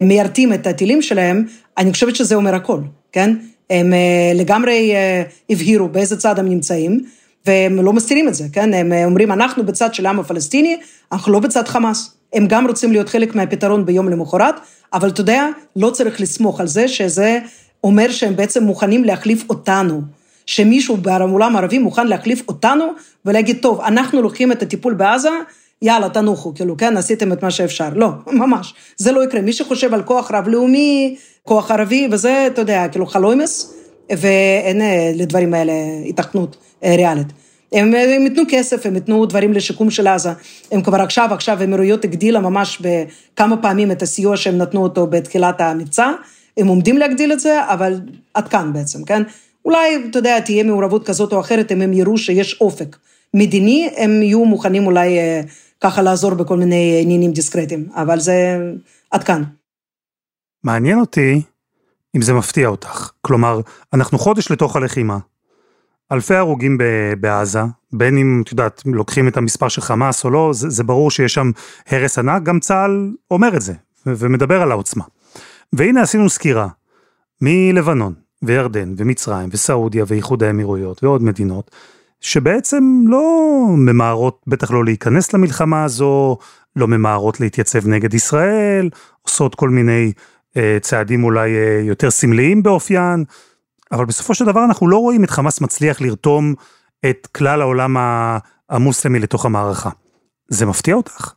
מיירטים 0.00 0.52
את 0.52 0.66
הטילים 0.66 1.02
שלהם, 1.02 1.44
אני 1.78 1.92
חושבת 1.92 2.16
שזה 2.16 2.34
אומר 2.34 2.54
הכל, 2.54 2.80
כן? 3.12 3.36
הם 3.70 3.92
אה, 3.92 4.32
לגמרי 4.34 4.94
אה, 4.94 5.22
הבהירו 5.50 5.88
באיזה 5.88 6.16
צד 6.16 6.38
הם 6.38 6.48
נמצאים, 6.48 7.00
והם 7.46 7.76
לא 7.80 7.92
מסתירים 7.92 8.28
את 8.28 8.34
זה, 8.34 8.44
כן? 8.52 8.74
הם 8.74 8.92
אה, 8.92 9.04
אומרים, 9.04 9.32
אנחנו 9.32 9.66
בצד 9.66 9.94
של 9.94 10.06
העם 10.06 10.20
הפלסטיני, 10.20 10.76
אנחנו 11.12 11.32
לא 11.32 11.38
בצד 11.38 11.68
חמאס. 11.68 12.16
הם 12.32 12.46
גם 12.46 12.66
רוצים 12.66 12.92
להיות 12.92 13.08
חלק 13.08 13.34
מהפתרון 13.34 13.86
ביום 13.86 14.08
למחרת, 14.08 14.54
אבל 14.92 15.08
אתה 15.08 15.20
יודע, 15.20 15.46
לא 15.76 15.90
צריך 15.90 16.20
לסמוך 16.20 16.60
על 16.60 16.66
זה 16.66 16.88
שזה 16.88 17.38
אומר 17.84 18.10
שהם 18.10 18.36
בעצם 18.36 18.64
מוכנים 18.64 19.04
להחליף 19.04 19.44
אותנו. 19.50 20.00
שמישהו 20.46 20.96
בעולם 20.96 21.56
הערבי 21.56 21.78
מוכן 21.78 22.06
להחליף 22.06 22.42
אותנו 22.48 22.84
ולהגיד, 23.24 23.58
טוב, 23.62 23.80
אנחנו 23.80 24.22
לוקחים 24.22 24.52
את 24.52 24.62
הטיפול 24.62 24.94
בעזה, 24.94 25.30
יאללה, 25.82 26.08
תנוחו, 26.08 26.54
כאילו, 26.54 26.76
כן, 26.76 26.96
עשיתם 26.96 27.32
את 27.32 27.42
מה 27.42 27.50
שאפשר. 27.50 27.88
לא, 27.94 28.08
ממש, 28.42 28.74
זה 28.96 29.12
לא 29.12 29.24
יקרה. 29.24 29.40
מי 29.40 29.52
שחושב 29.52 29.94
על 29.94 30.02
כוח 30.02 30.30
רב-לאומי, 30.30 31.16
כוח 31.42 31.70
ערבי, 31.70 32.08
וזה, 32.12 32.46
אתה 32.46 32.60
יודע, 32.60 32.88
כאילו 32.88 33.06
חלומס, 33.06 33.74
ואין 34.10 34.82
אה, 34.82 35.12
לדברים 35.14 35.54
האלה 35.54 35.72
התכנות 36.08 36.56
אה, 36.84 36.94
ריאלית. 36.96 37.26
הם, 37.72 37.94
הם 37.94 38.22
ייתנו 38.22 38.42
כסף, 38.48 38.86
הם 38.86 38.94
ייתנו 38.94 39.26
דברים 39.26 39.52
לשיקום 39.52 39.90
של 39.90 40.06
עזה. 40.06 40.30
הם 40.72 40.82
כבר 40.82 41.00
עכשיו, 41.00 41.28
עכשיו 41.32 41.62
אמירויות 41.64 42.04
הגדילה 42.04 42.40
ממש 42.40 42.82
בכמה 42.82 43.56
פעמים 43.56 43.90
את 43.90 44.02
הסיוע 44.02 44.36
שהם 44.36 44.58
נתנו 44.58 44.82
אותו 44.82 45.06
בתחילת 45.06 45.60
המבצע. 45.60 46.10
הם 46.56 46.66
עומדים 46.66 46.98
להגדיל 46.98 47.32
את 47.32 47.40
זה, 47.40 47.60
אבל 47.64 48.00
עד 48.34 48.48
כאן 48.48 48.72
בעצם, 48.72 49.04
כן? 49.04 49.22
אולי, 49.66 50.06
אתה 50.10 50.18
יודע, 50.18 50.40
תהיה 50.40 50.64
מעורבות 50.64 51.06
כזאת 51.06 51.32
או 51.32 51.40
אחרת, 51.40 51.72
אם 51.72 51.82
הם 51.82 51.92
יראו 51.92 52.18
שיש 52.18 52.60
אופק 52.60 52.96
מדיני, 53.34 53.90
הם 53.96 54.22
יהיו 54.22 54.44
מוכנים 54.44 54.86
אולי 54.86 55.18
אה, 55.18 55.40
ככה 55.80 56.02
לעזור 56.02 56.34
בכל 56.34 56.56
מיני 56.56 57.00
עניינים 57.02 57.32
דיסקרטיים, 57.32 57.88
אבל 57.94 58.20
זה 58.20 58.58
עד 59.10 59.24
כאן. 59.24 59.42
מעניין 60.64 60.98
אותי 60.98 61.42
אם 62.16 62.22
זה 62.22 62.32
מפתיע 62.32 62.68
אותך. 62.68 63.10
כלומר, 63.20 63.60
אנחנו 63.92 64.18
חודש 64.18 64.50
לתוך 64.50 64.76
הלחימה. 64.76 65.18
אלפי 66.12 66.34
הרוגים 66.34 66.78
בעזה, 67.20 67.60
בין 67.92 68.18
אם, 68.18 68.42
את 68.44 68.52
יודעת, 68.52 68.82
לוקחים 68.86 69.28
את 69.28 69.36
המספר 69.36 69.68
של 69.68 69.80
חמאס 69.80 70.24
או 70.24 70.30
לא, 70.30 70.50
זה, 70.52 70.70
זה 70.70 70.84
ברור 70.84 71.10
שיש 71.10 71.34
שם 71.34 71.50
הרס 71.86 72.18
ענק, 72.18 72.42
גם 72.42 72.60
צה"ל 72.60 73.14
אומר 73.30 73.56
את 73.56 73.60
זה, 73.60 73.72
ומדבר 74.06 74.62
על 74.62 74.70
העוצמה. 74.70 75.04
והנה 75.72 76.02
עשינו 76.02 76.30
סקירה 76.30 76.68
מלבנון, 77.40 78.14
וירדן, 78.42 78.94
ומצרים, 78.96 79.48
וסעודיה, 79.52 80.04
ואיחוד 80.08 80.42
האמירויות, 80.42 81.04
ועוד 81.04 81.22
מדינות, 81.22 81.70
שבעצם 82.20 83.04
לא 83.06 83.66
ממהרות, 83.68 84.40
בטח 84.46 84.70
לא 84.70 84.84
להיכנס 84.84 85.32
למלחמה 85.32 85.84
הזו, 85.84 86.38
לא 86.76 86.88
ממהרות 86.88 87.40
להתייצב 87.40 87.88
נגד 87.88 88.14
ישראל, 88.14 88.90
עושות 89.22 89.54
כל 89.54 89.70
מיני 89.70 90.12
אה, 90.56 90.78
צעדים 90.80 91.24
אולי 91.24 91.54
אה, 91.54 91.80
יותר 91.84 92.10
סמליים 92.10 92.62
באופיין, 92.62 93.24
אבל 93.92 94.04
בסופו 94.04 94.34
של 94.34 94.44
דבר 94.44 94.64
אנחנו 94.64 94.88
לא 94.88 94.96
רואים 94.96 95.24
את 95.24 95.30
חמאס 95.30 95.60
מצליח 95.60 96.00
לרתום 96.00 96.54
את 97.10 97.26
כלל 97.26 97.60
העולם 97.60 97.96
המוסלמי 98.70 99.18
לתוך 99.18 99.46
המערכה. 99.46 99.90
זה 100.48 100.66
מפתיע 100.66 100.94
אותך? 100.94 101.32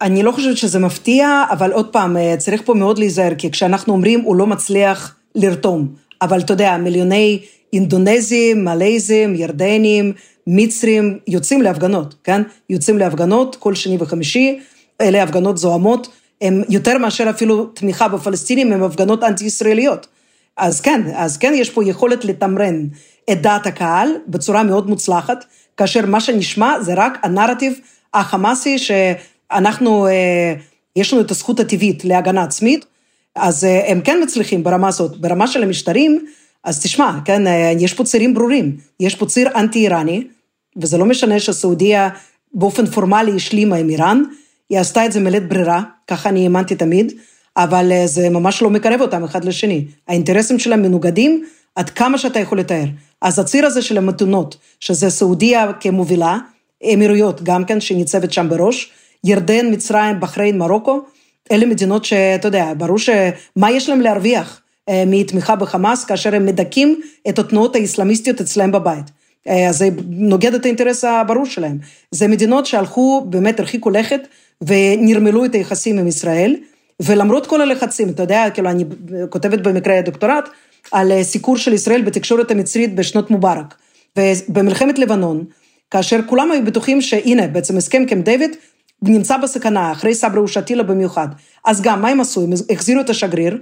אני 0.00 0.22
לא 0.22 0.32
חושבת 0.32 0.56
שזה 0.56 0.78
מפתיע, 0.78 1.44
אבל 1.50 1.72
עוד 1.72 1.92
פעם, 1.92 2.16
אה, 2.16 2.34
צריך 2.38 2.62
פה 2.64 2.74
מאוד 2.74 2.98
להיזהר, 2.98 3.34
כי 3.38 3.50
כשאנחנו 3.50 3.92
אומרים 3.92 4.20
הוא 4.20 4.36
לא 4.36 4.46
מצליח 4.46 5.16
לרתום, 5.34 5.88
אבל 6.22 6.40
אתה 6.40 6.52
יודע, 6.52 6.76
מיליוני 6.76 7.40
אינדונזים, 7.72 8.64
מלייזים, 8.64 9.34
ירדנים, 9.34 10.12
מצרים, 10.46 11.18
יוצאים 11.28 11.62
להפגנות, 11.62 12.14
כן? 12.24 12.42
יוצאים 12.70 12.98
להפגנות 12.98 13.56
כל 13.56 13.74
שני 13.74 13.96
וחמישי, 14.00 14.58
אלה 15.00 15.22
הפגנות 15.22 15.58
זוהמות, 15.58 16.08
הם 16.40 16.62
יותר 16.68 16.98
מאשר 16.98 17.30
אפילו 17.30 17.64
תמיכה 17.66 18.08
בפלסטינים, 18.08 18.72
הם 18.72 18.82
הפגנות 18.82 19.22
אנטי-ישראליות. 19.22 20.06
אז 20.56 20.80
כן, 20.80 21.00
אז 21.14 21.36
כן 21.36 21.52
יש 21.56 21.70
פה 21.70 21.84
יכולת 21.84 22.24
לתמרן 22.24 22.86
את 23.32 23.42
דעת 23.42 23.66
הקהל 23.66 24.08
בצורה 24.28 24.62
מאוד 24.62 24.88
מוצלחת, 24.88 25.44
כאשר 25.76 26.06
מה 26.06 26.20
שנשמע 26.20 26.80
זה 26.80 26.94
רק 26.96 27.18
הנרטיב 27.22 27.78
החמאסי 28.14 28.78
שאנחנו, 28.78 30.06
אה, 30.06 30.54
יש 30.96 31.12
לנו 31.12 31.22
את 31.22 31.30
הזכות 31.30 31.60
הטבעית 31.60 32.04
להגנה 32.04 32.42
עצמית, 32.42 32.84
אז 33.36 33.64
אה, 33.64 33.90
הם 33.90 34.00
כן 34.00 34.20
מצליחים 34.22 34.64
ברמה 34.64 34.88
הזאת. 34.88 35.16
ברמה 35.16 35.46
של 35.46 35.62
המשטרים, 35.62 36.26
אז 36.64 36.82
תשמע, 36.82 37.18
כן, 37.24 37.46
אה, 37.46 37.72
יש 37.78 37.94
פה 37.94 38.04
צירים 38.04 38.34
ברורים. 38.34 38.76
יש 39.00 39.14
פה 39.14 39.26
ציר 39.26 39.48
אנטי-איראני, 39.54 40.24
וזה 40.76 40.98
לא 40.98 41.04
משנה 41.04 41.40
שסעודיה 41.40 42.08
באופן 42.54 42.86
פורמלי 42.86 43.32
השלימה 43.36 43.76
עם 43.76 43.90
איראן, 43.90 44.22
היא 44.70 44.78
עשתה 44.78 45.06
את 45.06 45.12
זה 45.12 45.20
מלית 45.20 45.48
ברירה, 45.48 45.82
ככה 46.06 46.28
אני 46.28 46.44
האמנתי 46.44 46.74
תמיד, 46.74 47.12
אבל 47.56 47.92
אה, 47.92 48.06
זה 48.06 48.30
ממש 48.30 48.62
לא 48.62 48.70
מקרב 48.70 49.00
אותם 49.00 49.24
אחד 49.24 49.44
לשני. 49.44 49.84
האינטרסים 50.08 50.58
שלהם 50.58 50.82
מנוגדים 50.82 51.44
עד 51.74 51.90
כמה 51.90 52.18
שאתה 52.18 52.38
יכול 52.40 52.58
לתאר. 52.58 52.84
אז 53.22 53.38
הציר 53.38 53.66
הזה 53.66 53.82
של 53.82 53.98
המתונות, 53.98 54.56
שזה 54.80 55.10
סעודיה 55.10 55.72
כמובילה, 55.80 56.38
אמירויות 56.94 57.42
גם 57.42 57.64
כן, 57.64 57.80
שניצבת 57.80 58.32
שם 58.32 58.48
בראש, 58.48 58.90
ירדן, 59.24 59.72
מצרים, 59.72 60.20
בחריין, 60.20 60.58
מרוקו, 60.58 61.02
אלה 61.52 61.66
מדינות 61.66 62.04
שאתה 62.04 62.48
יודע, 62.48 62.72
ברור 62.76 62.98
שמה 62.98 63.70
יש 63.70 63.88
להם 63.88 64.00
להרוויח 64.00 64.60
אה, 64.88 65.04
מתמיכה 65.06 65.56
בחמאס, 65.56 66.04
כאשר 66.04 66.34
הם 66.34 66.46
מדכאים 66.46 67.00
את 67.28 67.38
התנועות 67.38 67.76
האסלאמיסטיות 67.76 68.40
אצלם 68.40 68.72
בבית. 68.72 69.04
אה, 69.48 69.68
אז 69.68 69.78
זה 69.78 69.88
נוגד 70.08 70.54
את 70.54 70.64
האינטרס 70.64 71.04
הברור 71.04 71.46
שלהם. 71.46 71.78
זה 72.10 72.28
מדינות 72.28 72.66
שהלכו, 72.66 73.26
באמת 73.28 73.60
הרחיקו 73.60 73.90
לכת, 73.90 74.20
ונרמלו 74.62 75.44
את 75.44 75.54
היחסים 75.54 75.98
עם 75.98 76.08
ישראל, 76.08 76.56
ולמרות 77.00 77.46
כל 77.46 77.60
הלחצים, 77.60 78.08
אתה 78.08 78.22
יודע, 78.22 78.44
כאילו 78.54 78.70
אני 78.70 78.84
כותבת 79.30 79.58
במקרה 79.60 80.02
דוקטורט, 80.02 80.48
על 80.92 81.12
אה, 81.12 81.24
סיקור 81.24 81.56
של 81.56 81.72
ישראל 81.72 82.02
בתקשורת 82.02 82.50
המצרית 82.50 82.94
בשנות 82.94 83.30
מובארק. 83.30 83.74
ובמלחמת 84.18 84.98
לבנון, 84.98 85.44
כאשר 85.90 86.20
כולם 86.26 86.50
היו 86.50 86.64
בטוחים 86.64 87.00
שהנה, 87.00 87.46
בעצם 87.46 87.76
הסכם 87.76 88.04
קמפ 88.04 88.24
דיוויד 88.24 88.56
נמצא 89.08 89.36
בסכנה, 89.36 89.92
אחרי 89.92 90.14
סברה 90.14 90.42
ושתילה 90.42 90.82
במיוחד. 90.82 91.28
אז 91.64 91.82
גם, 91.82 92.02
מה 92.02 92.08
הם 92.08 92.20
עשו? 92.20 92.42
הם 92.42 92.50
החזירו 92.70 93.00
את 93.00 93.10
השגריר, 93.10 93.58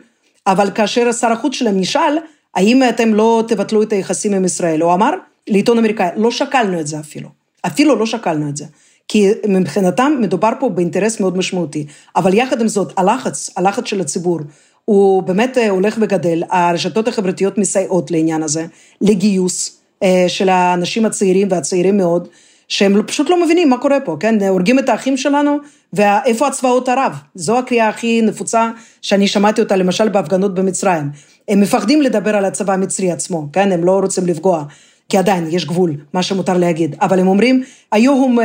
אבל 0.47 0.71
כאשר 0.75 1.13
שר 1.13 1.33
החוץ 1.33 1.55
שלהם 1.55 1.81
נשאל, 1.81 2.19
האם 2.55 2.83
אתם 2.89 3.15
לא 3.15 3.45
תבטלו 3.49 3.83
את 3.83 3.93
היחסים 3.93 4.35
עם 4.35 4.45
ישראל? 4.45 4.83
הוא 4.83 4.95
אמר 4.95 5.11
לעיתון 5.49 5.79
אמריקאי, 5.79 6.09
לא 6.17 6.31
שקלנו 6.31 6.81
את 6.81 6.87
זה 6.87 7.01
אפילו. 7.01 7.29
אפילו 7.67 7.97
לא 7.97 8.07
שקלנו 8.07 8.49
את 8.49 8.57
זה. 8.57 8.65
כי 9.09 9.29
מבחינתם 9.49 10.13
מדובר 10.21 10.51
פה 10.61 10.69
באינטרס 10.69 11.21
מאוד 11.21 11.37
משמעותי. 11.37 11.87
אבל 12.17 12.35
יחד 12.35 12.61
עם 12.61 12.69
זאת, 12.69 12.93
הלחץ, 12.97 13.51
הלחץ 13.57 13.87
של 13.87 14.01
הציבור, 14.01 14.41
הוא 14.85 15.23
באמת 15.23 15.59
אה, 15.59 15.71
הולך 15.71 15.97
וגדל. 16.01 16.43
הרשתות 16.51 17.09
החברתיות 17.09 17.59
מסייעות 17.59 18.11
לעניין 18.11 18.43
הזה, 18.43 18.67
לגיוס 19.01 19.81
אה, 20.03 20.25
של 20.29 20.49
האנשים 20.49 21.07
הצעירים 21.07 21.49
והצעירים 21.51 21.97
מאוד, 21.97 22.29
שהם 22.73 23.03
פשוט 23.07 23.31
לא 23.31 23.45
מבינים 23.45 23.71
מה 23.71 23.79
קורה 23.79 24.01
פה, 24.01 24.17
כן? 24.21 24.43
הורגים 24.43 24.79
את 24.79 24.89
האחים 24.89 25.17
שלנו, 25.17 25.57
ואיפה 25.93 26.47
הצבאות 26.47 26.89
ערב? 26.89 27.13
זו 27.35 27.59
הקריאה 27.59 27.89
הכי 27.89 28.23
נפוצה 28.23 28.71
שאני 29.03 29.29
שמעתי 29.29 29.61
אותה 29.61 29.77
למשל 29.77 30.09
בהפגנות 30.09 30.55
במצרים. 30.55 31.11
הם 31.49 31.61
מפחדים 31.61 32.03
לדבר 32.03 32.37
על 32.37 32.45
הצבא 32.45 32.73
המצרי 32.73 33.13
עצמו, 33.13 33.49
כן? 33.53 33.73
הם 33.73 33.85
לא 33.85 33.99
רוצים 33.99 34.27
לפגוע. 34.27 34.65
כי 35.09 35.19
עדיין 35.19 35.47
יש 35.51 35.65
גבול, 35.65 35.95
מה 36.13 36.23
שמותר 36.23 36.59
להגיד. 36.59 36.97
אבל 37.01 37.19
הם 37.19 37.29
אומרים, 37.29 37.63
היום 37.93 38.39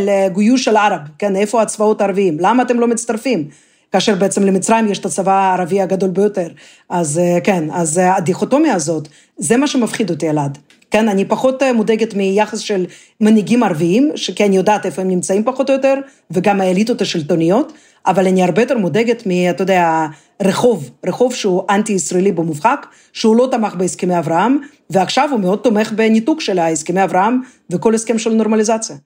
לגיוש 0.00 0.68
אה, 0.68 0.72
אל-ערב, 0.72 1.00
כן, 1.18 1.36
איפה 1.36 1.62
הצבאות 1.62 2.00
הערביים? 2.00 2.36
למה 2.40 2.62
אתם 2.62 2.80
לא 2.80 2.86
מצטרפים? 2.86 3.48
כאשר 3.92 4.14
בעצם 4.14 4.42
למצרים 4.42 4.88
יש 4.88 4.98
את 4.98 5.06
הצבא 5.06 5.32
הערבי 5.32 5.80
הגדול 5.80 6.10
ביותר. 6.10 6.48
אז 6.88 7.18
אה, 7.18 7.40
כן, 7.44 7.64
אז 7.72 7.98
אה, 7.98 8.16
הדיכוטומיה 8.16 8.74
הזאת, 8.74 9.08
זה 9.36 9.56
מה 9.56 9.66
שמפחיד 9.66 10.10
אותי, 10.10 10.30
אלעד. 10.30 10.58
כן, 10.90 11.08
אני 11.08 11.24
פחות 11.24 11.62
מודאגת 11.74 12.14
מיחס 12.14 12.58
של 12.58 12.86
מנהיגים 13.20 13.62
ערביים, 13.62 14.12
כי 14.36 14.46
אני 14.46 14.56
יודעת 14.56 14.86
איפה 14.86 15.02
הם 15.02 15.08
נמצאים 15.08 15.44
פחות 15.44 15.70
או 15.70 15.74
יותר, 15.74 15.94
וגם 16.30 16.60
האליטות 16.60 17.00
השלטוניות, 17.00 17.72
אבל 18.06 18.26
אני 18.26 18.42
הרבה 18.44 18.62
יותר 18.62 18.78
מודאגת 18.78 19.22
מ, 19.26 19.30
אתה 19.50 19.62
יודע, 19.62 20.06
רחוב, 20.42 20.90
רחוב 21.06 21.34
שהוא 21.34 21.62
אנטי-ישראלי 21.70 22.32
במובהק, 22.32 22.86
שהוא 23.12 23.36
לא 23.36 23.48
תמך 23.50 23.74
בהסכמי 23.74 24.18
אברהם, 24.18 24.58
ועכשיו 24.90 25.28
הוא 25.32 25.40
מאוד 25.40 25.58
תומך 25.58 25.92
בניתוק 25.92 26.40
של 26.40 26.58
ההסכמי 26.58 27.04
אברהם 27.04 27.40
וכל 27.72 27.94
הסכם 27.94 28.18
של 28.18 28.30
נורמליזציה. 28.30 28.96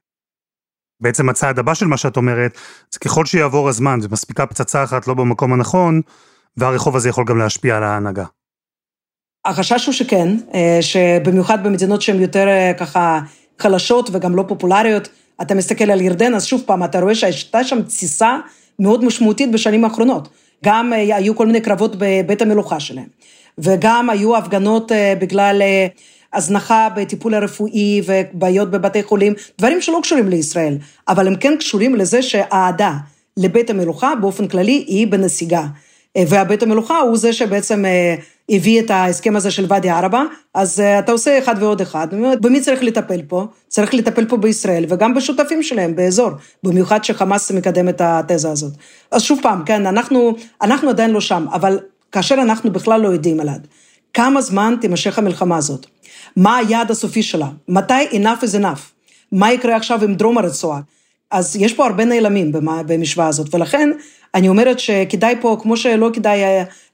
בעצם 1.01 1.29
הצעד 1.29 1.59
הבא 1.59 1.75
של 1.75 1.87
מה 1.87 1.97
שאת 1.97 2.17
אומרת, 2.17 2.59
זה 2.91 2.99
ככל 2.99 3.27
שיעבור 3.27 3.69
הזמן 3.69 3.99
ומספיקה 4.03 4.47
פצצה 4.47 4.85
אחת 4.85 5.07
לא 5.07 5.15
במקום 5.15 5.53
הנכון, 5.53 6.01
והרחוב 6.57 6.97
הזה 6.97 7.09
יכול 7.09 7.25
גם 7.25 7.39
להשפיע 7.39 7.77
על 7.77 7.83
ההנהגה. 7.83 8.25
החשש 9.45 9.87
הוא 9.87 9.93
שכן, 9.93 10.29
אה, 10.55 10.79
שבמיוחד 10.81 11.65
במדינות 11.65 12.03
שהן 12.03 12.21
יותר 12.21 12.49
אה, 12.49 12.73
ככה 12.79 13.21
חלשות 13.59 14.11
וגם 14.13 14.37
לא 14.37 14.45
פופולריות, 14.49 15.09
אתה 15.43 15.55
מסתכל 15.55 15.91
על 15.91 16.01
ירדן, 16.01 16.35
אז 16.35 16.45
שוב 16.45 16.63
פעם, 16.67 16.85
אתה 16.85 17.01
רואה 17.01 17.15
שהייתה 17.15 17.65
שם 17.65 17.83
תסיסה 17.83 18.37
מאוד 18.79 19.05
משמעותית 19.05 19.53
בשנים 19.53 19.85
האחרונות. 19.85 20.29
גם 20.65 20.93
אה, 20.93 21.17
היו 21.17 21.37
כל 21.37 21.47
מיני 21.47 21.61
קרבות 21.61 21.97
בבית 21.99 22.43
המלוכה 22.43 22.81
שלהם, 22.81 23.07
וגם 23.59 24.11
היו 24.11 24.37
הפגנות 24.37 24.93
בגלל 25.19 25.63
הזנחה 26.33 26.89
בטיפול 26.97 27.35
הרפואי 27.35 28.03
ובעיות 28.07 28.71
בבתי 28.71 29.03
חולים, 29.03 29.35
דברים 29.59 29.81
שלא 29.81 29.99
קשורים 30.03 30.29
לישראל, 30.29 30.79
אבל 31.09 31.27
הם 31.27 31.37
כן 31.37 31.55
קשורים 31.59 31.95
לזה 31.95 32.23
שהאהדה 32.23 32.93
לבית 33.37 33.71
המלוכה 33.71 34.13
באופן 34.21 34.49
כללי 34.49 34.85
היא 34.87 35.07
בנסיגה. 35.07 35.67
והבית 36.19 36.63
המלוכה 36.63 36.99
הוא 36.99 37.17
זה 37.17 37.33
שבעצם 37.33 37.85
הביא 38.51 38.81
את 38.81 38.91
ההסכם 38.91 39.37
הזה 39.37 39.51
של 39.51 39.67
ואדי 39.69 39.91
ערבה, 39.91 40.23
אז 40.55 40.81
uh, 40.81 40.99
אתה 40.99 41.13
עושה 41.13 41.39
אחד 41.39 41.55
ועוד 41.59 41.81
אחד. 41.81 42.09
במי 42.41 42.61
צריך 42.61 42.83
לטפל 42.83 43.23
פה? 43.29 43.47
צריך 43.69 43.95
לטפל 43.95 44.25
פה 44.25 44.37
בישראל 44.37 44.85
וגם 44.89 45.15
בשותפים 45.15 45.63
שלהם 45.63 45.97
באזור, 45.97 46.31
במיוחד 46.63 47.05
שחמאס 47.05 47.51
מקדם 47.51 47.89
את 47.89 48.01
התזה 48.01 48.51
הזאת. 48.51 48.73
אז 49.11 49.23
שוב 49.23 49.39
פעם, 49.43 49.63
כן, 49.67 49.87
אנחנו, 49.87 50.37
אנחנו 50.63 50.91
עדיין 50.91 51.11
לא 51.11 51.21
שם, 51.21 51.47
אבל 51.53 51.79
כאשר 52.13 52.35
אנחנו 52.35 52.73
בכלל 52.73 53.01
לא 53.01 53.09
יודעים 53.09 53.41
עליו, 53.41 53.55
כמה 54.15 54.41
זמן 54.41 54.75
תימשך 54.81 55.19
המלחמה 55.19 55.57
הזאת? 55.57 55.87
מה 56.37 56.57
היעד 56.57 56.91
הסופי 56.91 57.23
שלה? 57.23 57.49
מתי 57.69 58.05
enough 58.11 58.45
is 58.45 58.61
enough? 58.61 58.81
מה 59.33 59.53
יקרה 59.53 59.77
עכשיו 59.77 60.05
עם 60.05 60.15
דרום 60.15 60.39
הרצועה? 60.39 60.81
אז 61.33 61.57
יש 61.57 61.75
פה 61.75 61.87
הרבה 61.87 62.05
נעלמים 62.05 62.53
במשוואה 62.87 63.27
הזאת, 63.27 63.55
ולכן 63.55 63.91
אני 64.35 64.49
אומרת 64.49 64.79
שכדאי 64.79 65.35
פה, 65.41 65.57
כמו 65.63 65.77
שלא 65.77 66.11
כדאי 66.13 66.41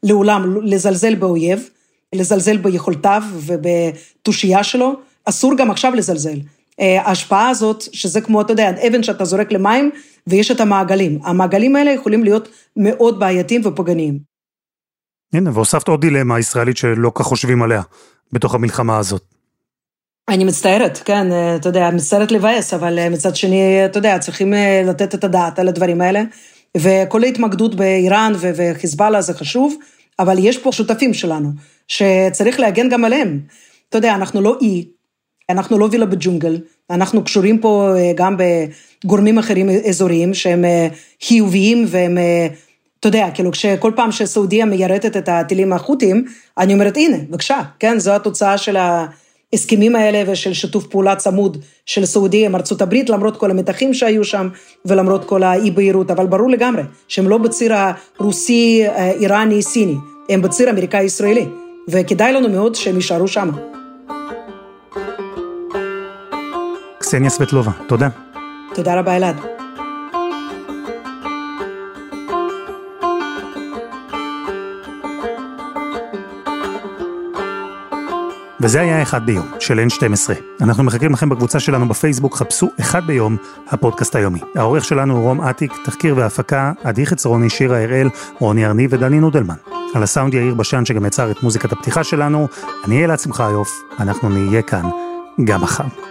לעולם 0.02 0.56
לזלזל 0.62 1.14
באויב, 1.14 1.68
לזלזל 2.14 2.56
ביכולתיו 2.56 3.22
ובתושייה 3.34 4.64
שלו, 4.64 4.92
אסור 5.24 5.56
גם 5.56 5.70
עכשיו 5.70 5.94
לזלזל. 5.94 6.38
אה, 6.80 7.02
ההשפעה 7.02 7.48
הזאת, 7.48 7.82
שזה 7.92 8.20
כמו, 8.20 8.40
אתה 8.40 8.52
יודע, 8.52 8.70
אבן 8.88 9.02
שאתה 9.02 9.24
זורק 9.24 9.52
למים, 9.52 9.90
ויש 10.26 10.50
את 10.50 10.60
המעגלים. 10.60 11.18
המעגלים 11.24 11.76
האלה 11.76 11.90
יכולים 11.90 12.24
להיות 12.24 12.48
מאוד 12.76 13.20
בעייתיים 13.20 13.60
ופוגעניים. 13.64 14.18
הנה, 15.32 15.50
והוספת 15.54 15.88
עוד 15.88 16.00
דילמה 16.00 16.38
ישראלית 16.38 16.76
שלא 16.76 17.12
כך 17.14 17.24
חושבים 17.24 17.62
עליה, 17.62 17.82
בתוך 18.32 18.54
המלחמה 18.54 18.98
הזאת. 18.98 19.37
אני 20.28 20.44
מצטערת, 20.44 20.98
כן, 21.04 21.32
אה, 21.32 21.56
אתה 21.56 21.68
יודע, 21.68 21.90
מצטערת 21.90 22.32
לבאס, 22.32 22.74
אבל 22.74 22.98
אה, 22.98 23.08
מצד 23.08 23.36
שני, 23.36 23.84
אתה 23.84 23.98
יודע, 23.98 24.18
צריכים 24.18 24.54
לתת 24.86 25.14
את 25.14 25.24
הדעת 25.24 25.58
על 25.58 25.68
הדברים 25.68 26.00
האלה. 26.00 26.22
וכל 26.76 27.24
ההתמקדות 27.24 27.74
באיראן 27.74 28.32
וחיזבאללה 28.38 29.20
זה 29.20 29.34
חשוב, 29.34 29.74
אבל 30.18 30.36
יש 30.38 30.58
פה 30.58 30.72
שותפים 30.72 31.14
שלנו, 31.14 31.48
שצריך 31.88 32.60
להגן 32.60 32.88
גם 32.88 33.04
עליהם. 33.04 33.40
אתה 33.88 33.98
יודע, 33.98 34.14
אנחנו 34.14 34.40
לא 34.40 34.56
אי, 34.60 34.84
אנחנו 35.50 35.78
לא 35.78 35.88
וילה 35.90 36.06
בג'ונגל, 36.06 36.60
אנחנו 36.90 37.24
קשורים 37.24 37.58
פה 37.58 37.92
אה, 37.96 38.12
גם 38.14 38.36
בגורמים 39.04 39.38
אחרים 39.38 39.68
אזוריים 39.88 40.34
שהם 40.34 40.64
אה, 40.64 40.88
חיוביים 41.22 41.84
והם, 41.88 42.18
אה, 42.18 42.46
אתה 43.00 43.08
יודע, 43.08 43.28
כאילו 43.34 43.52
כשכל 43.52 43.92
פעם 43.96 44.12
שסעודיה 44.12 44.64
מיירטת 44.64 45.16
את 45.16 45.28
הטילים 45.28 45.72
החות'ים, 45.72 46.24
אני 46.58 46.74
אומרת, 46.74 46.96
הנה, 46.96 47.16
בבקשה, 47.28 47.60
כן, 47.78 47.98
זו 47.98 48.14
התוצאה 48.14 48.58
של 48.58 48.76
ה... 48.76 49.06
ההסכמים 49.52 49.96
האלה 49.96 50.32
ושל 50.32 50.52
שיתוף 50.52 50.86
פעולה 50.86 51.16
צמוד 51.16 51.56
של 51.86 52.04
סעודיה 52.04 52.46
עם 52.46 52.54
ארצות 52.54 52.82
הברית, 52.82 53.10
למרות 53.10 53.36
כל 53.36 53.50
המתחים 53.50 53.94
שהיו 53.94 54.24
שם 54.24 54.48
ולמרות 54.84 55.24
כל 55.24 55.42
האי-בהירות, 55.42 56.10
אבל 56.10 56.26
ברור 56.26 56.50
לגמרי 56.50 56.82
שהם 57.08 57.28
לא 57.28 57.38
בציר 57.38 57.74
הרוסי, 58.18 58.84
איראני, 59.20 59.62
סיני, 59.62 59.96
הם 60.28 60.42
בציר 60.42 60.70
אמריקאי-ישראלי, 60.70 61.46
וכדאי 61.88 62.32
לנו 62.32 62.48
מאוד 62.48 62.74
שהם 62.74 62.96
יישארו 62.96 63.28
שם. 63.28 63.50
קסניה 66.98 67.30
סבטלובה, 67.30 67.70
תודה. 67.88 68.08
תודה 68.74 68.98
רבה, 68.98 69.16
אלעד. 69.16 69.57
וזה 78.60 78.80
היה 78.80 79.02
אחד 79.02 79.26
ביום, 79.26 79.46
של 79.60 79.86
N12. 79.88 80.32
אנחנו 80.60 80.84
מחכים 80.84 81.12
לכם 81.12 81.28
בקבוצה 81.28 81.60
שלנו 81.60 81.88
בפייסבוק, 81.88 82.36
חפשו 82.36 82.68
אחד 82.80 83.06
ביום, 83.06 83.36
הפודקאסט 83.68 84.16
היומי. 84.16 84.40
העורך 84.54 84.84
שלנו 84.84 85.16
הוא 85.16 85.22
רום 85.22 85.40
אטיק, 85.40 85.72
תחקיר 85.84 86.16
והפקה, 86.16 86.72
עדי 86.84 87.06
חצרוני, 87.06 87.50
שירה 87.50 87.82
הראל, 87.82 88.08
רוני 88.38 88.66
ארני 88.66 88.86
ודני 88.90 89.20
נודלמן. 89.20 89.54
על 89.94 90.02
הסאונד 90.02 90.34
יאיר 90.34 90.54
בשן 90.54 90.84
שגם 90.84 91.06
יצר 91.06 91.30
את 91.30 91.42
מוזיקת 91.42 91.72
הפתיחה 91.72 92.04
שלנו, 92.04 92.48
אני 92.84 93.04
אלעד 93.04 93.18
שמחיוף, 93.18 93.82
אנחנו 94.00 94.28
נהיה 94.28 94.62
כאן 94.62 94.90
גם 95.44 95.60
מחר. 95.60 96.07